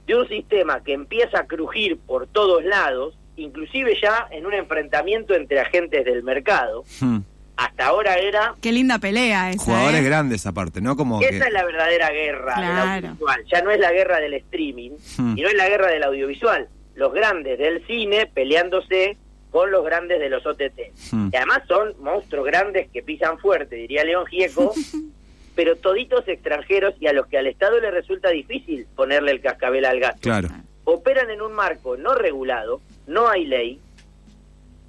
de 0.06 0.16
un 0.16 0.28
sistema 0.28 0.84
que 0.84 0.94
empieza 0.94 1.40
a 1.40 1.48
crujir 1.48 1.98
por 1.98 2.28
todos 2.28 2.64
lados, 2.64 3.18
inclusive 3.38 3.98
ya 4.02 4.28
en 4.32 4.46
un 4.46 4.54
enfrentamiento 4.54 5.34
entre 5.34 5.60
agentes 5.60 6.06
del 6.06 6.22
mercado. 6.24 6.84
Mm. 7.02 7.20
Hasta 7.66 7.86
ahora 7.88 8.16
era 8.18 8.56
Qué 8.62 8.72
linda 8.72 9.00
pelea 9.00 9.52
esa. 9.52 9.64
Jugadores 9.64 10.02
¿eh? 10.02 10.04
grandes 10.04 10.46
aparte, 10.46 10.82
¿no? 10.82 10.96
Como 10.96 11.20
que... 11.20 11.28
Esa 11.30 11.48
es 11.48 11.54
la 11.54 11.64
verdadera 11.66 12.10
guerra 12.12 12.56
del 12.56 12.70
Claro. 12.72 13.08
audiovisual. 13.08 13.46
Ya 13.52 13.62
no 13.62 13.72
es 13.72 13.80
la 13.80 13.92
guerra 13.92 14.20
del 14.20 14.34
streaming, 14.36 14.92
Hmm. 15.18 15.38
y 15.38 15.42
no 15.42 15.48
es 15.50 15.56
la 15.56 15.70
guerra 15.70 15.88
del 15.88 16.04
audiovisual. 16.04 16.68
Los 16.96 17.14
grandes 17.14 17.58
del 17.60 17.86
cine 17.88 18.26
peleándose 18.34 19.18
con 19.52 19.72
los 19.72 19.84
grandes 19.86 20.20
de 20.20 20.30
los 20.30 20.46
OTT. 20.46 20.92
Hmm. 21.12 21.30
Que 21.30 21.38
además 21.38 21.62
son 21.68 21.94
monstruos 22.02 22.46
grandes 22.46 22.90
que 22.92 23.02
pisan 23.04 23.38
fuerte, 23.40 23.76
diría 23.76 24.04
León 24.04 24.26
Gieco, 24.26 24.74
pero 25.56 25.76
toditos 25.76 26.28
extranjeros 26.28 26.96
y 27.00 27.08
a 27.08 27.14
los 27.14 27.28
que 27.28 27.38
al 27.38 27.48
Estado 27.48 27.80
le 27.80 27.92
resulta 27.92 28.30
difícil 28.30 28.88
ponerle 28.96 29.32
el 29.32 29.42
cascabel 29.42 29.86
al 29.86 30.00
gato. 30.00 30.18
Claro. 30.22 30.50
Operan 30.86 31.30
en 31.30 31.42
un 31.42 31.54
marco 31.54 31.96
no 31.98 32.16
regulado, 32.16 32.82
no 33.08 33.30
hay 33.30 33.46
ley, 33.46 33.80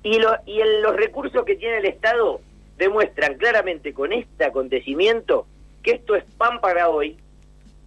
y, 0.03 0.19
lo- 0.19 0.37
y 0.47 0.61
el- 0.61 0.83
los 0.83 0.97
recursos 0.97 1.45
que 1.45 1.57
tiene 1.57 1.79
el 1.79 1.85
Estado 1.87 2.41
demuestran 2.77 3.35
claramente 3.35 3.93
con 3.93 4.13
este 4.13 4.45
acontecimiento 4.45 5.47
que 5.83 5.93
esto 5.93 6.15
es 6.15 6.25
pan 6.39 6.61
para 6.61 6.89
hoy 6.89 7.17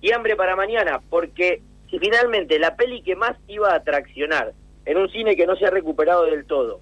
y 0.02 0.12
hambre 0.12 0.36
para 0.36 0.56
mañana, 0.56 1.02
porque 1.10 1.62
si 1.90 2.00
finalmente 2.00 2.60
la 2.60 2.76
peli 2.76 3.02
que 3.02 3.16
más 3.16 3.38
iba 3.48 3.72
a 3.72 3.78
atraccionar 3.78 4.54
en 4.86 4.98
un 4.98 5.10
cine 5.10 5.36
que 5.36 5.48
no 5.48 5.56
se 5.56 5.66
ha 5.66 5.70
recuperado 5.70 6.26
del 6.26 6.46
todo, 6.46 6.80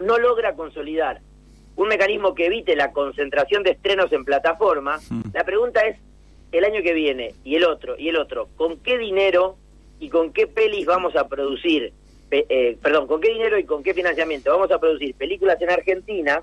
no 0.00 0.18
logra 0.18 0.54
consolidar 0.54 1.20
un 1.76 1.88
mecanismo 1.88 2.34
que 2.34 2.46
evite 2.46 2.76
la 2.76 2.92
concentración 2.92 3.62
de 3.62 3.70
estrenos 3.70 4.12
en 4.12 4.24
plataforma, 4.24 4.98
Mm. 5.10 5.22
la 5.32 5.44
pregunta 5.44 5.80
es, 5.86 5.96
el 6.50 6.64
año 6.64 6.82
que 6.82 6.92
viene, 6.92 7.34
y 7.44 7.56
el 7.56 7.64
otro, 7.64 7.98
y 7.98 8.08
el 8.10 8.16
otro, 8.16 8.48
¿con 8.56 8.76
qué 8.78 8.98
dinero 8.98 9.56
y 9.98 10.10
con 10.10 10.32
qué 10.32 10.46
pelis 10.46 10.84
vamos 10.84 11.16
a 11.16 11.26
producir, 11.28 11.92
eh, 12.30 12.76
perdón, 12.82 13.06
con 13.06 13.20
qué 13.22 13.32
dinero 13.32 13.58
y 13.58 13.64
con 13.64 13.82
qué 13.82 13.94
financiamiento 13.94 14.50
vamos 14.50 14.70
a 14.70 14.78
producir 14.78 15.14
películas 15.14 15.60
en 15.62 15.70
Argentina? 15.70 16.42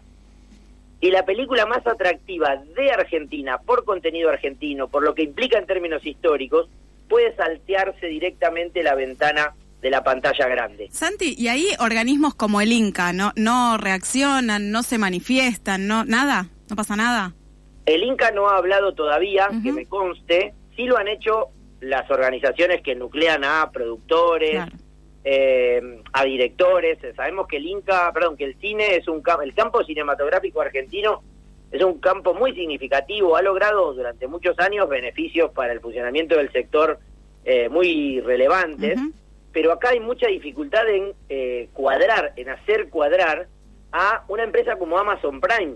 Y 1.02 1.12
la 1.12 1.24
película 1.24 1.66
más 1.66 1.86
atractiva 1.88 2.58
de 2.76 2.92
Argentina, 2.92 3.58
por 3.60 3.86
contenido 3.86 4.30
argentino, 4.30 4.90
por 4.90 5.04
lo 5.04 5.16
que 5.16 5.24
implica 5.24 5.58
en 5.58 5.66
términos 5.66 6.06
históricos, 6.06 6.70
puede 7.08 7.36
saltearse 7.36 8.08
directamente 8.08 8.84
la 8.84 8.96
ventana 8.96 9.54
de 9.82 9.90
la 9.90 10.04
pantalla 10.04 10.48
grande. 10.48 10.90
Santi, 10.92 11.36
y 11.38 11.48
ahí 11.48 11.68
organismos 11.80 12.36
como 12.36 12.60
el 12.60 12.72
Inca, 12.74 13.14
¿no? 13.14 13.32
No 13.38 13.78
reaccionan, 13.78 14.72
no 14.72 14.84
se 14.84 14.98
manifiestan, 14.98 15.88
no 15.88 16.04
nada, 16.04 16.48
no 16.70 16.76
pasa 16.76 16.98
nada. 16.98 17.34
El 17.86 18.04
Inca 18.04 18.32
no 18.32 18.50
ha 18.50 18.58
hablado 18.58 18.94
todavía, 18.94 19.48
que 19.64 19.72
me 19.72 19.86
conste, 19.86 20.54
sí 20.76 20.84
lo 20.84 20.98
han 20.98 21.08
hecho 21.08 21.48
las 21.80 22.12
organizaciones 22.12 22.82
que 22.82 22.94
nuclean 22.94 23.44
a 23.46 23.72
productores, 23.72 24.52
Claro. 24.52 24.72
Eh, 25.23 26.01
a 26.13 26.23
directores. 26.23 26.97
Sabemos 27.15 27.47
que 27.47 27.58
el 27.58 27.65
Inca, 27.65 28.12
perdón, 28.13 28.38
que 28.38 28.45
el 28.45 28.55
cine 28.60 28.95
es 28.95 29.08
un 29.08 29.21
campo, 29.21 29.43
el 29.43 29.53
campo 29.53 29.84
cinematográfico 29.84 30.62
argentino 30.62 31.21
es 31.71 31.84
un 31.84 31.99
campo 31.99 32.34
muy 32.34 32.53
significativo, 32.53 33.36
ha 33.36 33.41
logrado 33.41 33.93
durante 33.93 34.27
muchos 34.27 34.58
años 34.60 34.89
beneficios 34.89 35.51
para 35.51 35.71
el 35.71 35.79
funcionamiento 35.79 36.36
del 36.36 36.51
sector 36.51 36.99
eh, 37.45 37.69
muy 37.69 38.21
relevantes, 38.21 38.99
pero 39.51 39.71
acá 39.71 39.89
hay 39.89 39.99
mucha 39.99 40.27
dificultad 40.27 40.88
en 40.89 41.13
eh, 41.29 41.69
cuadrar, 41.73 42.34
en 42.38 42.49
hacer 42.49 42.89
cuadrar 42.89 43.47
a 43.91 44.23
una 44.27 44.43
empresa 44.43 44.77
como 44.77 44.97
Amazon 44.97 45.39
Prime. 45.39 45.75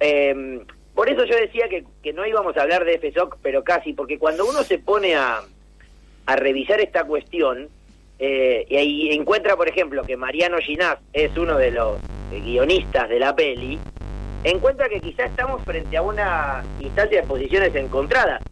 Eh, 0.00 0.64
por 0.94 1.08
eso 1.08 1.24
yo 1.24 1.36
decía 1.36 1.68
que, 1.68 1.84
que 2.02 2.12
no 2.12 2.26
íbamos 2.26 2.56
a 2.56 2.62
hablar 2.62 2.84
de 2.84 2.98
FSOC, 2.98 3.38
pero 3.42 3.62
casi, 3.62 3.92
porque 3.92 4.18
cuando 4.18 4.46
uno 4.46 4.62
se 4.62 4.78
pone 4.78 5.14
a, 5.14 5.42
a 6.26 6.36
revisar 6.36 6.80
esta 6.80 7.04
cuestión, 7.04 7.68
eh, 8.18 8.66
y 8.68 8.76
ahí 8.76 9.10
encuentra, 9.12 9.56
por 9.56 9.68
ejemplo, 9.68 10.02
que 10.02 10.16
Mariano 10.16 10.58
Ginás 10.58 10.98
es 11.12 11.36
uno 11.36 11.56
de 11.56 11.70
los 11.70 11.98
eh, 12.32 12.40
guionistas 12.40 13.08
de 13.08 13.20
la 13.20 13.34
peli, 13.34 13.78
encuentra 14.44 14.88
que 14.88 15.00
quizá 15.00 15.24
estamos 15.24 15.62
frente 15.64 15.96
a 15.96 16.02
una 16.02 16.64
instancia 16.80 17.20
de 17.20 17.26
posiciones 17.26 17.74
encontradas. 17.74 18.42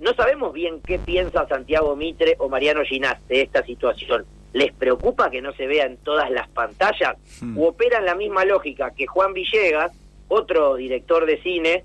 No 0.00 0.12
sabemos 0.14 0.52
bien 0.52 0.80
qué 0.84 0.98
piensa 0.98 1.46
Santiago 1.48 1.96
Mitre 1.96 2.34
o 2.38 2.48
Mariano 2.48 2.82
Ginás 2.84 3.16
de 3.28 3.42
esta 3.42 3.64
situación. 3.64 4.26
¿Les 4.52 4.72
preocupa 4.72 5.30
que 5.30 5.40
no 5.40 5.52
se 5.52 5.66
vea 5.66 5.86
en 5.86 5.96
todas 5.98 6.30
las 6.30 6.48
pantallas? 6.48 7.16
Hmm. 7.40 7.58
¿O 7.58 7.68
operan 7.68 8.04
la 8.04 8.14
misma 8.14 8.44
lógica 8.44 8.92
que 8.94 9.06
Juan 9.06 9.32
Villegas, 9.32 9.92
otro 10.28 10.74
director 10.74 11.26
de 11.26 11.40
cine, 11.42 11.84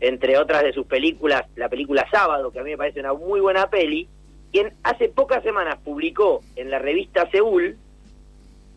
entre 0.00 0.38
otras 0.38 0.62
de 0.62 0.72
sus 0.72 0.86
películas, 0.86 1.46
la 1.56 1.68
película 1.68 2.06
Sábado, 2.10 2.50
que 2.50 2.60
a 2.60 2.62
mí 2.62 2.70
me 2.70 2.76
parece 2.76 3.00
una 3.00 3.12
muy 3.12 3.40
buena 3.40 3.68
peli, 3.70 4.08
quien 4.52 4.72
hace 4.82 5.08
pocas 5.08 5.42
semanas 5.42 5.78
publicó 5.84 6.40
en 6.56 6.70
la 6.70 6.78
revista 6.78 7.30
Seúl 7.30 7.76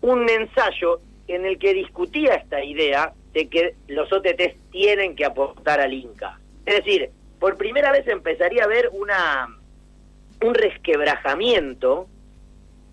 un 0.01 0.29
ensayo 0.29 0.99
en 1.27 1.45
el 1.45 1.57
que 1.57 1.73
discutía 1.73 2.35
esta 2.35 2.63
idea 2.63 3.13
de 3.33 3.47
que 3.47 3.75
los 3.87 4.11
OTTs 4.11 4.55
tienen 4.71 5.15
que 5.15 5.25
aportar 5.25 5.79
al 5.79 5.93
Inca. 5.93 6.39
Es 6.65 6.83
decir, 6.83 7.09
por 7.39 7.57
primera 7.57 7.91
vez 7.91 8.07
empezaría 8.07 8.63
a 8.63 8.65
haber 8.65 8.89
una 8.93 9.47
un 10.43 10.55
resquebrajamiento 10.55 12.07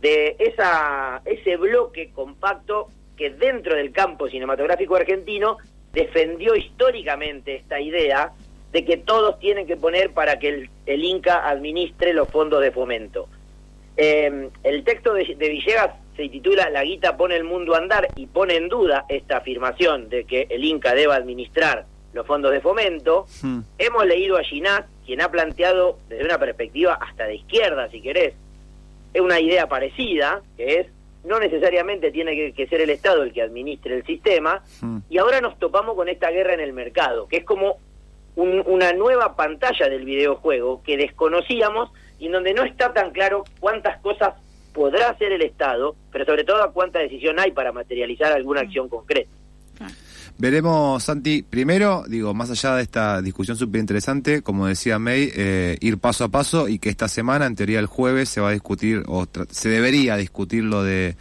de 0.01 0.37
esa 0.39 1.23
ese 1.25 1.57
bloque 1.57 2.11
compacto 2.13 2.89
que 3.17 3.31
dentro 3.31 3.75
del 3.75 3.91
campo 3.91 4.29
cinematográfico 4.29 4.97
argentino 4.97 5.59
defendió 5.93 6.55
históricamente 6.55 7.57
esta 7.57 7.81
idea 7.81 8.33
de 8.73 8.85
que 8.85 8.97
todos 8.97 9.39
tienen 9.39 9.67
que 9.67 9.77
poner 9.77 10.11
para 10.11 10.39
que 10.39 10.49
el, 10.49 10.71
el 10.87 11.05
Inca 11.05 11.49
administre 11.49 12.13
los 12.13 12.29
fondos 12.29 12.61
de 12.61 12.71
fomento. 12.71 13.29
Eh, 13.97 14.51
el 14.63 14.85
texto 14.85 15.15
de, 15.15 15.35
de 15.37 15.49
Villegas 15.49 15.91
se 16.17 16.29
titula 16.29 16.69
La 16.71 16.85
guita 16.85 17.17
pone 17.17 17.37
el 17.37 17.45
mundo 17.45 17.75
a 17.75 17.79
andar 17.79 18.09
y 18.17 18.27
pone 18.27 18.57
en 18.57 18.69
duda 18.69 19.07
esta 19.09 19.39
afirmación 19.39 20.09
de 20.09 20.25
que 20.25 20.47
el 20.51 20.65
Inca 20.65 20.95
deba 20.95 21.15
administrar 21.15 21.87
los 22.13 22.27
fondos 22.27 22.53
de 22.53 22.61
fomento. 22.61 23.27
Hmm. 23.43 23.61
Hemos 23.79 24.05
leído 24.07 24.37
a 24.37 24.43
Ginás, 24.43 24.85
quien 25.07 25.21
ha 25.21 25.31
planteado 25.31 25.99
desde 26.09 26.25
una 26.25 26.39
perspectiva 26.39 26.95
hasta 26.95 27.25
de 27.25 27.37
izquierda, 27.37 27.89
si 27.91 28.01
querés, 28.01 28.35
una 29.15 29.41
idea 29.41 29.69
parecida, 29.69 30.43
que 30.57 30.81
es 30.81 30.87
no 31.25 31.39
necesariamente 31.41 32.11
tiene 32.11 32.35
que, 32.35 32.53
que 32.53 32.67
ser 32.69 32.81
el 32.81 32.91
Estado 32.91 33.23
el 33.23 33.33
que 33.33 33.43
administre 33.43 33.97
el 33.97 34.05
sistema, 34.05 34.63
Hmm. 34.81 34.99
y 35.09 35.19
ahora 35.19 35.41
nos 35.41 35.59
topamos 35.59 35.95
con 35.97 36.09
esta 36.09 36.31
guerra 36.31 36.55
en 36.55 36.61
el 36.61 36.73
mercado, 36.73 37.27
que 37.29 37.39
es 37.39 37.45
como 37.45 37.79
un- 38.39 38.63
una 38.67 38.93
nueva 38.93 39.35
pantalla 39.35 39.89
del 39.89 40.05
videojuego 40.05 40.81
que 40.85 40.97
desconocíamos 40.97 41.91
y 42.21 42.27
en 42.27 42.33
donde 42.33 42.55
no 42.55 42.63
está 42.63 42.93
tan 42.93 43.11
claro 43.11 43.43
cuántas 43.59 44.01
cosas 44.01 44.35
podrá 44.73 45.11
hacer 45.11 45.33
el 45.33 45.43
Estado, 45.43 45.97
pero 46.13 46.25
sobre 46.25 46.45
todo 46.45 46.73
cuánta 46.73 47.01
decisión 47.01 47.41
hay 47.41 47.51
para 47.51 47.73
materializar 47.73 48.33
alguna 48.33 48.61
acción 48.61 48.89
concreta. 48.89 49.29
Veremos, 50.41 51.03
Santi, 51.03 51.43
primero, 51.43 52.05
digo, 52.09 52.33
más 52.33 52.49
allá 52.51 52.77
de 52.77 52.83
esta 52.83 53.21
discusión 53.21 53.57
súper 53.57 53.81
interesante, 53.81 54.41
como 54.41 54.69
decía 54.69 55.01
May, 55.01 55.33
eh, 55.35 55.77
ir 55.81 55.99
paso 55.99 56.23
a 56.23 56.29
paso 56.29 56.69
y 56.69 56.79
que 56.79 56.91
esta 56.91 57.09
semana, 57.09 57.47
en 57.47 57.57
teoría 57.57 57.81
el 57.81 57.87
jueves, 57.87 58.29
se 58.29 58.41
va 58.41 58.51
a 58.51 58.53
discutir, 58.53 59.03
o 59.09 59.27
se 59.51 59.69
debería 59.69 60.17
discutir 60.17 60.63
lo 60.63 60.85
de 60.85 61.17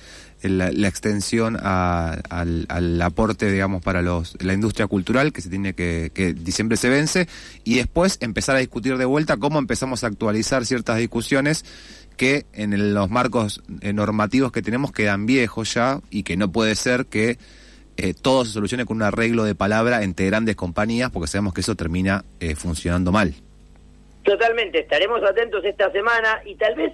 la, 0.49 0.87
extensión 0.87 1.57
al, 1.61 3.01
aporte, 3.01 3.51
digamos, 3.51 3.81
para 3.81 4.01
los, 4.01 4.41
la 4.43 4.53
industria 4.53 4.87
cultural, 4.87 5.33
que 5.33 5.41
se 5.41 5.49
tiene 5.49 5.73
que, 5.73 6.11
que 6.13 6.33
diciembre 6.33 6.77
se 6.77 6.89
vence, 6.89 7.27
y 7.63 7.75
después 7.75 8.17
empezar 8.21 8.55
a 8.55 8.59
discutir 8.59 8.97
de 8.97 9.05
vuelta 9.05 9.37
cómo 9.37 9.59
empezamos 9.59 10.03
a 10.03 10.07
actualizar 10.07 10.65
ciertas 10.65 10.97
discusiones 10.97 11.65
que 12.17 12.45
en 12.53 12.93
los 12.93 13.09
marcos 13.09 13.61
eh, 13.81 13.93
normativos 13.93 14.51
que 14.51 14.61
tenemos 14.61 14.91
quedan 14.91 15.25
viejos 15.25 15.73
ya 15.73 16.01
y 16.09 16.23
que 16.23 16.35
no 16.35 16.51
puede 16.51 16.75
ser 16.75 17.05
que 17.05 17.37
eh, 17.95 18.13
todo 18.13 18.43
se 18.43 18.51
solucione 18.51 18.85
con 18.85 18.97
un 18.97 19.03
arreglo 19.03 19.43
de 19.43 19.55
palabra 19.55 20.03
entre 20.03 20.25
grandes 20.25 20.55
compañías 20.55 21.11
porque 21.11 21.27
sabemos 21.27 21.53
que 21.53 21.61
eso 21.61 21.75
termina 21.75 22.25
eh, 22.39 22.55
funcionando 22.55 23.11
mal. 23.11 23.33
Totalmente, 24.23 24.81
estaremos 24.81 25.21
atentos 25.23 25.63
esta 25.63 25.89
semana 25.91 26.41
y 26.45 26.55
tal 26.55 26.75
vez, 26.75 26.93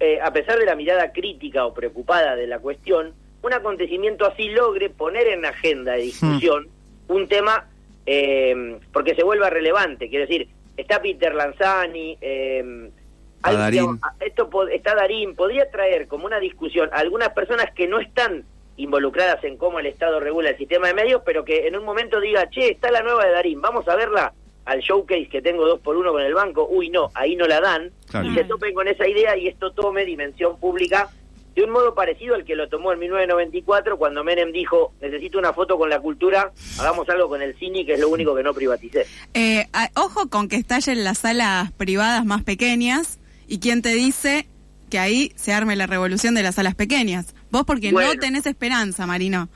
eh, 0.00 0.18
a 0.22 0.32
pesar 0.32 0.58
de 0.58 0.66
la 0.66 0.74
mirada 0.74 1.12
crítica 1.12 1.64
o 1.66 1.74
preocupada 1.74 2.36
de 2.36 2.46
la 2.46 2.58
cuestión, 2.58 3.14
un 3.42 3.52
acontecimiento 3.52 4.26
así 4.26 4.48
logre 4.48 4.90
poner 4.90 5.28
en 5.28 5.44
agenda 5.44 5.92
de 5.92 6.02
discusión 6.02 6.68
un 7.08 7.28
tema 7.28 7.68
eh, 8.06 8.78
porque 8.92 9.14
se 9.14 9.22
vuelva 9.22 9.50
relevante. 9.50 10.08
Quiero 10.08 10.26
decir, 10.26 10.48
está 10.76 11.00
Peter 11.00 11.34
Lanzani, 11.34 12.16
eh, 12.20 12.90
Está 13.36 13.50
hay- 13.50 13.56
Darín. 13.56 14.00
esto 14.20 14.48
está 14.70 14.94
Darín, 14.94 15.34
podría 15.34 15.70
traer 15.70 16.06
como 16.08 16.24
una 16.26 16.40
discusión 16.40 16.88
a 16.92 16.96
algunas 17.00 17.30
personas 17.30 17.70
que 17.74 17.86
no 17.86 17.98
están 18.00 18.44
involucradas 18.76 19.44
en 19.44 19.56
cómo 19.58 19.78
el 19.78 19.86
Estado 19.86 20.18
regula 20.18 20.50
el 20.50 20.56
sistema 20.58 20.88
de 20.88 20.94
medios, 20.94 21.22
pero 21.24 21.44
que 21.44 21.66
en 21.68 21.76
un 21.76 21.84
momento 21.84 22.20
diga, 22.20 22.48
che, 22.50 22.70
está 22.72 22.90
la 22.90 23.02
nueva 23.02 23.24
de 23.26 23.32
Darín, 23.32 23.60
vamos 23.60 23.86
a 23.88 23.94
verla 23.96 24.32
al 24.64 24.80
showcase 24.80 25.28
que 25.28 25.42
tengo 25.42 25.66
dos 25.66 25.80
por 25.80 25.96
uno 25.96 26.12
con 26.12 26.22
el 26.22 26.34
banco, 26.34 26.66
uy 26.70 26.88
no, 26.90 27.10
ahí 27.14 27.36
no 27.36 27.46
la 27.46 27.60
dan, 27.60 27.90
Claro. 28.08 28.30
y 28.30 28.34
se 28.34 28.44
topen 28.44 28.74
con 28.74 28.88
esa 28.88 29.06
idea 29.08 29.36
y 29.36 29.48
esto 29.48 29.72
tome 29.72 30.04
dimensión 30.04 30.58
pública 30.58 31.10
de 31.54 31.62
un 31.62 31.70
modo 31.70 31.94
parecido 31.94 32.34
al 32.34 32.44
que 32.44 32.56
lo 32.56 32.68
tomó 32.68 32.92
en 32.92 32.98
1994 32.98 33.96
cuando 33.96 34.24
Menem 34.24 34.50
dijo, 34.50 34.92
necesito 35.00 35.38
una 35.38 35.52
foto 35.52 35.78
con 35.78 35.88
la 35.88 36.00
cultura, 36.00 36.50
hagamos 36.80 37.08
algo 37.08 37.28
con 37.28 37.42
el 37.42 37.56
cine, 37.58 37.86
que 37.86 37.94
es 37.94 38.00
lo 38.00 38.08
único 38.08 38.34
que 38.34 38.42
no 38.42 38.52
privaticé. 38.52 39.06
Eh, 39.34 39.66
a- 39.72 39.90
ojo 39.94 40.28
con 40.28 40.48
que 40.48 40.56
estallen 40.56 41.04
las 41.04 41.18
salas 41.18 41.70
privadas 41.72 42.24
más 42.24 42.42
pequeñas 42.42 43.20
y 43.46 43.60
quién 43.60 43.82
te 43.82 43.90
dice 43.94 44.48
que 44.90 44.98
ahí 44.98 45.32
se 45.36 45.52
arme 45.52 45.76
la 45.76 45.86
revolución 45.86 46.34
de 46.34 46.42
las 46.42 46.56
salas 46.56 46.74
pequeñas. 46.74 47.34
Vos 47.50 47.62
porque 47.64 47.92
Bueno. 47.92 48.14
no 48.14 48.20
tenés 48.20 48.46
esperanza, 48.46 49.06
Marino. 49.06 49.48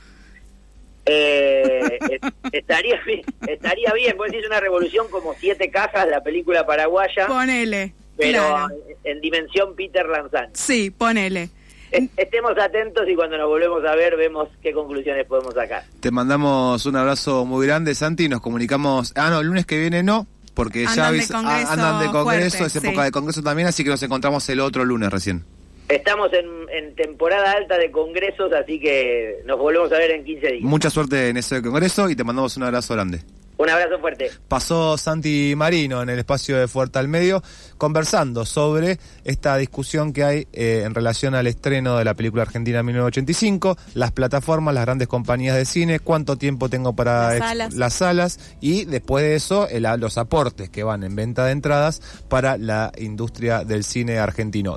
Eh, 1.09 1.99
eh, 2.11 2.21
estaría 2.53 3.01
bien, 3.07 3.23
estaría 3.47 3.92
bien, 3.94 4.16
vos 4.16 4.27
decís 4.31 4.47
una 4.47 4.61
revolución 4.61 5.07
como 5.11 5.35
Siete 5.35 5.71
Cajas, 5.71 6.09
la 6.09 6.23
película 6.23 6.66
paraguaya, 6.66 7.27
Ponele. 7.27 7.94
pero 8.16 8.47
claro. 8.47 8.68
en, 9.05 9.16
en 9.16 9.21
dimensión 9.21 9.75
Peter 9.75 10.07
Lanzani. 10.07 10.51
Sí, 10.55 10.90
ponele. 10.90 11.51
Eh, 11.92 12.09
Estemos 12.16 12.53
atentos 12.59 13.09
y 13.09 13.14
cuando 13.14 13.38
nos 13.38 13.49
volvemos 13.49 13.85
a 13.85 13.94
ver 13.94 14.16
vemos 14.16 14.49
qué 14.62 14.73
conclusiones 14.73 15.27
podemos 15.27 15.55
sacar. 15.55 15.85
Te 16.01 16.11
mandamos 16.11 16.85
un 16.87 16.97
abrazo 16.97 17.44
muy 17.47 17.66
grande, 17.66 17.94
Santi. 17.94 18.29
Nos 18.29 18.40
comunicamos. 18.40 19.12
Ah, 19.16 19.31
no, 19.31 19.40
el 19.40 19.47
lunes 19.47 19.64
que 19.64 19.79
viene 19.79 20.03
no, 20.03 20.27
porque 20.55 20.85
ya 20.85 20.90
Andan 21.09 21.18
de 21.18 21.27
congreso 21.29 21.68
ah, 21.68 21.73
andan 21.73 22.01
de 22.01 22.07
congreso, 22.11 22.59
fuerte, 22.59 22.79
es 22.79 22.85
época 22.85 23.01
sí. 23.03 23.05
de 23.07 23.11
congreso 23.12 23.42
también, 23.42 23.68
así 23.68 23.85
que 23.85 23.90
nos 23.90 24.03
encontramos 24.03 24.49
el 24.51 24.61
otro 24.61 24.85
lunes 24.85 25.11
recién. 25.11 25.44
Estamos 25.88 26.31
en, 26.35 26.46
en 26.70 26.94
temporada 26.94 27.53
alta 27.53 27.79
de 27.79 27.90
congresos, 27.90 28.53
así 28.53 28.79
que 28.79 29.42
nos 29.46 29.59
volvemos 29.59 29.90
a 29.92 29.96
ver 29.98 30.11
en 30.11 30.24
15 30.24 30.46
días. 30.48 30.62
Mucha 30.62 30.90
suerte 30.90 31.31
en 31.31 31.38
ese 31.38 31.62
congreso 31.62 32.11
y 32.11 32.16
te 32.16 32.24
mandamos 32.24 32.57
un 32.59 32.64
abrazo 32.64 32.94
grande. 32.94 33.22
Un 33.57 33.68
abrazo 33.68 33.98
fuerte. 33.98 34.31
Pasó 34.46 34.96
Santi 34.96 35.55
Marino 35.57 36.01
en 36.01 36.09
el 36.11 36.18
espacio 36.20 36.57
de 36.59 36.68
Fuerte 36.68 37.01
al 37.01 37.09
Medio 37.09 37.42
conversando 37.77 38.44
sobre 38.46 38.98
esta 39.24 39.57
discusión 39.57 40.12
que 40.12 40.22
hay 40.22 40.46
eh, 40.53 40.83
en 40.85 40.94
relación 40.94 41.35
al 41.35 41.48
estreno 41.48 41.98
de 41.98 42.05
la 42.05 42.14
película 42.14 42.42
argentina 42.42 42.85
1985, 42.85 43.77
las 43.94 44.12
plataformas, 44.12 44.74
las 44.74 44.85
grandes 44.85 45.09
compañías 45.09 45.57
de 45.57 45.64
cine, 45.64 45.98
cuánto 45.98 46.37
tiempo 46.37 46.68
tengo 46.68 46.94
para 46.94 47.31
Las 47.31 47.38
salas. 47.38 47.74
las 47.74 47.94
salas 47.94 48.57
y 48.61 48.85
después 48.85 49.24
de 49.24 49.35
eso 49.35 49.66
el- 49.68 49.88
los 49.98 50.18
aportes 50.18 50.70
que 50.70 50.85
van 50.85 51.03
en 51.03 51.16
venta 51.16 51.44
de 51.46 51.51
entradas 51.51 52.01
para 52.29 52.59
la 52.59 52.92
industria 52.96 53.64
del 53.64 53.83
cine 53.83 54.18
argentino. 54.18 54.77